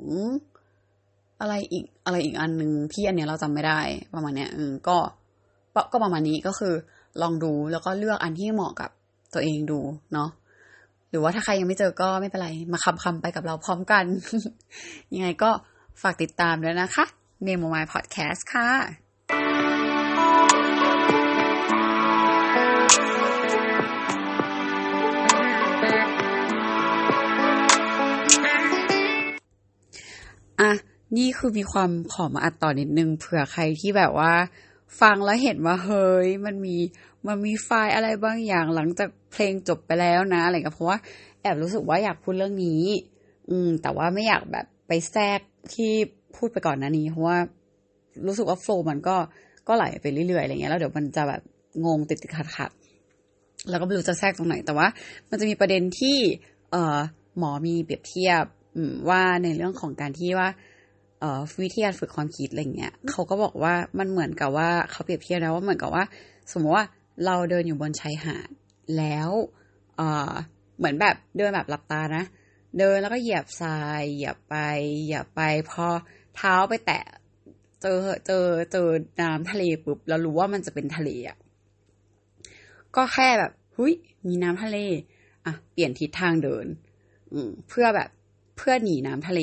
[1.44, 3.80] อะไรอีกอะไรอีกอันหนึ่งที่อันเนี้ยเราจำไม่ได้
[4.14, 4.98] ประมาณเนี้ยอืมก็
[5.92, 6.74] ก็ประมาณนี้ก็คือ
[7.22, 8.90] ลองดูแล้วก็เลือกอันที่เหมาะกับ
[9.34, 9.80] ตัวเองดู
[10.14, 10.30] เนาะ
[11.10, 14.06] หรือว่าถ้าใครยังไม่เจอก็ไม่เป็นไร มาคำคำไปกับเราพร้อมกัน
[15.14, 15.52] ยังไงก็
[16.02, 17.06] ฝากติดตามด้วยนะคะ
[17.46, 18.70] Memo My Podcast ค่ะ
[30.62, 34.34] อะ นี่คือมีความขอมาอัดต่อนิดนึงเผื่อใครที่แบบว่า
[35.02, 36.76] ฟังแล้วเห็นว่าเฮ้ยมันมี
[37.28, 40.98] มันมีไฟล์อะไรบางอย่างหลังจากเพลงจบไปแล้วนะอะไรก็เพราะว่า
[41.42, 42.84] แอบรู้สึกว่าอยากพูดเรื่องนี้
[43.50, 45.40] อืม แต่ว่าไม่อยากแบบไปแทรก
[45.74, 45.92] ที่
[46.36, 47.38] พูดไปก่อนนะนี้เพราะว่า
[48.28, 49.16] รู้สึกว่าโฟล์มันก็
[49.68, 51.42] ก็ไหลไปเรื่อยๆอะไรเงี้ยแล้วเดี๋ยวมันจะแบบ
[51.86, 52.72] งงติดติดขัดขัด
[53.70, 54.88] แล้วก็ไม่รู้จะแทรกตรงไหนแต่ว่า
[55.30, 56.18] มันจะมีประเด็นที่
[56.72, 56.98] เอ่อ
[57.38, 58.44] หมอมีเปรียบเทียบ
[59.10, 60.50] ว่าในเรื่องของการที่ว่า
[61.24, 66.04] เอ่อวิธีการฝึกความคิดอะไรเงี้ยเขาก็บอกว่ามันเหมือนกับว่าเขาเปรียบเทียบนะว่าเหมือนกับว่า
[66.52, 66.86] สมมติว่า
[67.26, 68.50] เราเดินอยู่บนชายหาด
[68.98, 69.30] แล้ว
[69.98, 70.32] เอ่อ
[70.78, 72.24] เหมือนแบบเดินแบบหลับตานะ
[72.78, 74.56] เดินแล้วก็เหยียบทรายเหยียบไป
[75.04, 75.86] เหยียบไปพอ
[76.36, 77.04] เท้าไปแตะ
[77.82, 78.88] เจอเจอเจอ
[79.22, 81.38] น้ำทะเลปุ๊บเรารู้ว่ามันจะเป็นทะเลอะ
[82.96, 83.94] ก็แค่แบบหุย
[84.28, 84.78] มีน้ำทะเล
[85.46, 86.66] อะ เปลี่ยนทิศทางเดิน
[87.32, 88.10] อืมเพื่อแบบ
[88.58, 89.42] เพื่อหนีน้ำทะเล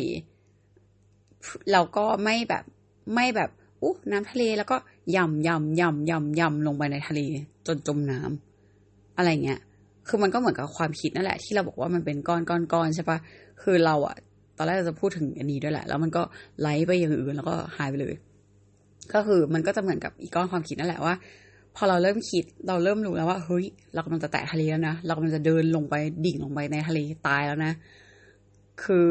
[1.73, 2.65] เราก็ไม่แบบ
[3.15, 3.51] ไม่แบบ
[3.83, 4.77] อู้น้ำทะเลแล้วก็
[5.17, 7.21] ยำยำยำยำยำลงไปในทะเล
[7.67, 9.61] จนจมน้ำอะไรเงี้ย
[10.09, 13.19] คือมันก็เหมือนกับความคิดนั่นแหละ ที่เราบอกว่ามันเป็นก้อนก้อนก้อนใช่ปะ
[13.63, 14.17] คือเราอะ
[14.57, 16.23] ตอนแรกเราจะพูดถึงอันนี้ด้วยแหละ แล้วมันก็
[16.61, 18.15] ไหลไปอย่างอื่นแล้วก็หายไปเลย
[19.13, 21.15] ก็คือมันก็จะเหมือนกับอีกก้อนความคิดนั่นแหละว่า
[21.77, 23.65] พอเราเริ่มคิดเราเริ่มรู้แล้วว่าเฮ้ย
[23.95, 27.73] เรากำลังจะแตะทะเลแล้วนะเรากำลังจะเดินลงไปดิ่งลงไปในทะเลตายแล้วนะ
[28.85, 29.11] คือ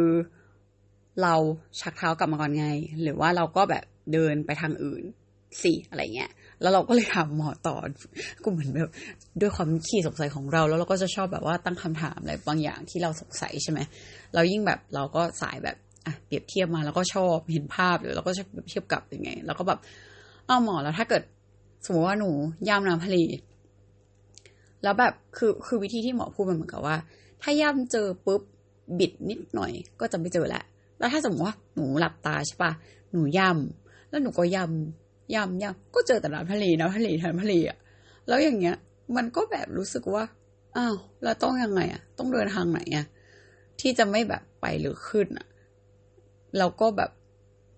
[1.24, 1.36] เรา
[1.80, 2.68] ชักเท้ากลับมาก่อนไง
[3.02, 5.04] หรือว่าเราก็แบบเดินไปทางอื่น
[5.64, 7.76] สิอะไรเงี้ย แล้วเราก็เลยถามหมอต่อ
[8.44, 8.92] กูเหมือนแบบ
[9.42, 13.80] ด้วยความขี้สงสัยของเรา แล้วเราก็จะชอบแบบว่าตั้งคำถามอะไรบางอย่างที่เราสงสัยใช่ไหม
[14.36, 19.80] เรายิ่งแบบเราก็สายแบบอะเปรียบเทียบมาแล้วก็ชอบเห็นภาพหรือเราก็จะเปรียบเทียบกับยังไงเราก็แบบ
[20.50, 21.24] อ้าวหมอแล้วถ้าเกิด
[21.86, 22.30] สมมติว่าหนู
[22.68, 23.18] ย่ำน้ำทะเล
[24.84, 26.96] แล้วแบบคือคือวิธีที่หมอพูดมันเหมือนกับว่า
[27.42, 28.42] ถ้าย่ำเจอปุ๊บ
[29.00, 30.64] บิดนิดหน่อย ก็จะไม่เจอแหละ
[31.00, 32.72] แล้วถ้าสมมติว่าหนูหลับตาใช่ปะ
[33.12, 37.78] หนูย่ำแล้วหนูก็ย่ำย่ำย่ำก็เจอแต่น้ำทะเลน้ำทะเลน้ำทะเลอะ
[38.28, 38.76] แล้วอย่างเงี้ย
[39.16, 40.24] มันก็แบบรู้สึกว่า
[40.76, 43.06] อ้าวเราต้องยังไงอะต้องเดินทางไหนอะ
[43.80, 45.48] ที่จะไม่แบบไปหรือขึ้นอะ
[46.58, 47.12] เราก็แบบ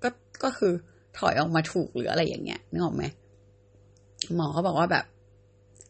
[0.03, 0.09] ก็
[0.43, 0.73] ก็คือ
[1.17, 3.03] ถอยออกมาถูกหรืออะไรอย่างเงี้ยนึกออกไหม
[4.35, 5.05] หมอเขาบอกว่าแบบ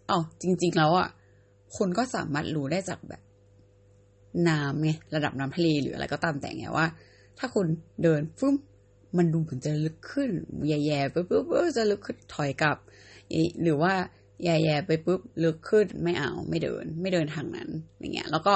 [0.10, 1.10] อ๋อจริง ๆ แล้วอะ
[1.76, 3.22] คุณก็สามารถรู้ได้จากแบบ
[4.50, 6.86] น้ำไงระดับน้ำทะเลหรืออะไรก็ตามแต่ไงว่า
[7.44, 7.68] ถ้าคุณ
[8.04, 8.56] เดินฟึ้ม
[9.18, 10.30] มันดูเหมือนจะลึกขึ้น
[10.68, 11.46] แย่ๆไปปุ๊บ
[11.78, 12.78] จะลึกขึ้นถอยกลับ
[13.64, 13.94] หรือว่า
[14.44, 17.70] แย่ๆไปปุ๊บลึกขึ้นไม่เอาไม่เดิน ไม่เดินทางนั้น
[18.00, 18.54] อย่างเงี้ย แล้วก็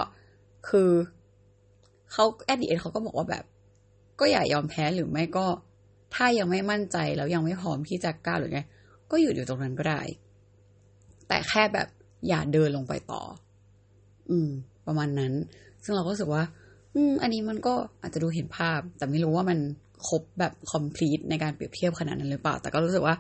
[0.69, 0.89] คือ
[2.11, 3.43] เขาแอดดีเอเขาก็บอกว่าแบบ
[4.19, 5.45] ก็อย่ายอมแพ้หรือไม่ก็
[6.15, 8.61] ถ้ายังไม่มั่นใจแล้วยังไม่พร้อมที่จะกล้าหรือไง
[9.11, 10.01] ก็อยู่อยู่ตรงนั้นก็ได้
[11.27, 11.87] แต่แค่แบบ
[12.27, 13.21] อย่าเดินลงไปต่อ
[14.29, 14.49] อืม
[14.87, 15.33] ประมาณนั้น
[15.83, 16.43] ซึ่งเราก็รู้สึกว่า
[16.95, 19.57] อืมอันนี้มันก็อาจจะดูเห็นภาพ แต่ไม่รู้ว่ามัน
[20.07, 23.15] ครบแบบ complete ในการเปรียบเทียบขนาดนั้นหรือเปล่า แต่ก็รู้สึกว่า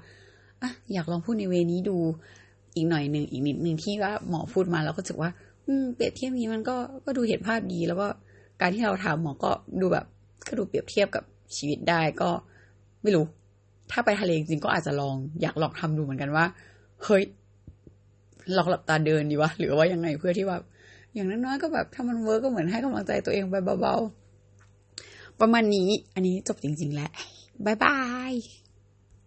[0.61, 1.97] อะอยากลองพูดในเวนี้ดู
[2.75, 5.29] อีกหน่อยหนึ่งอีกนิดหนึ่งที่ว่าหมอพูดมาแล้วก็รู้สึกว่า
[5.67, 8.07] อืมเปรียบเทียบนี้มันก็ก็ดูเห็นภาพดี แล้วก็
[8.61, 9.51] การที่เราทำหมอก็
[9.81, 10.05] ดูแบบ
[10.47, 11.23] ก็ดูเปรียบเทียบกับ
[11.55, 12.29] ชีวิตได้ก็
[13.03, 13.25] ไม่รู้
[13.91, 16.45] ถ้าไปทะเลจริงก็อาจจะลองอยากลองทำดูเหมือนกันว่า
[17.03, 17.23] เฮ้ย
[18.57, 20.63] ลองหลับตาเดินดีวะหรือว่ายังไงเพื่อที่แบบ
[21.15, 27.11] อย่างน้อยๆก็แบบถ้ามัน work ก็เหมือนให้กำลังใจตัวเองไปเบาๆประมาณนี้ อันนี้จบจริงๆแล้ว
[27.65, 27.97] bye bye
[28.29, 28.31] ย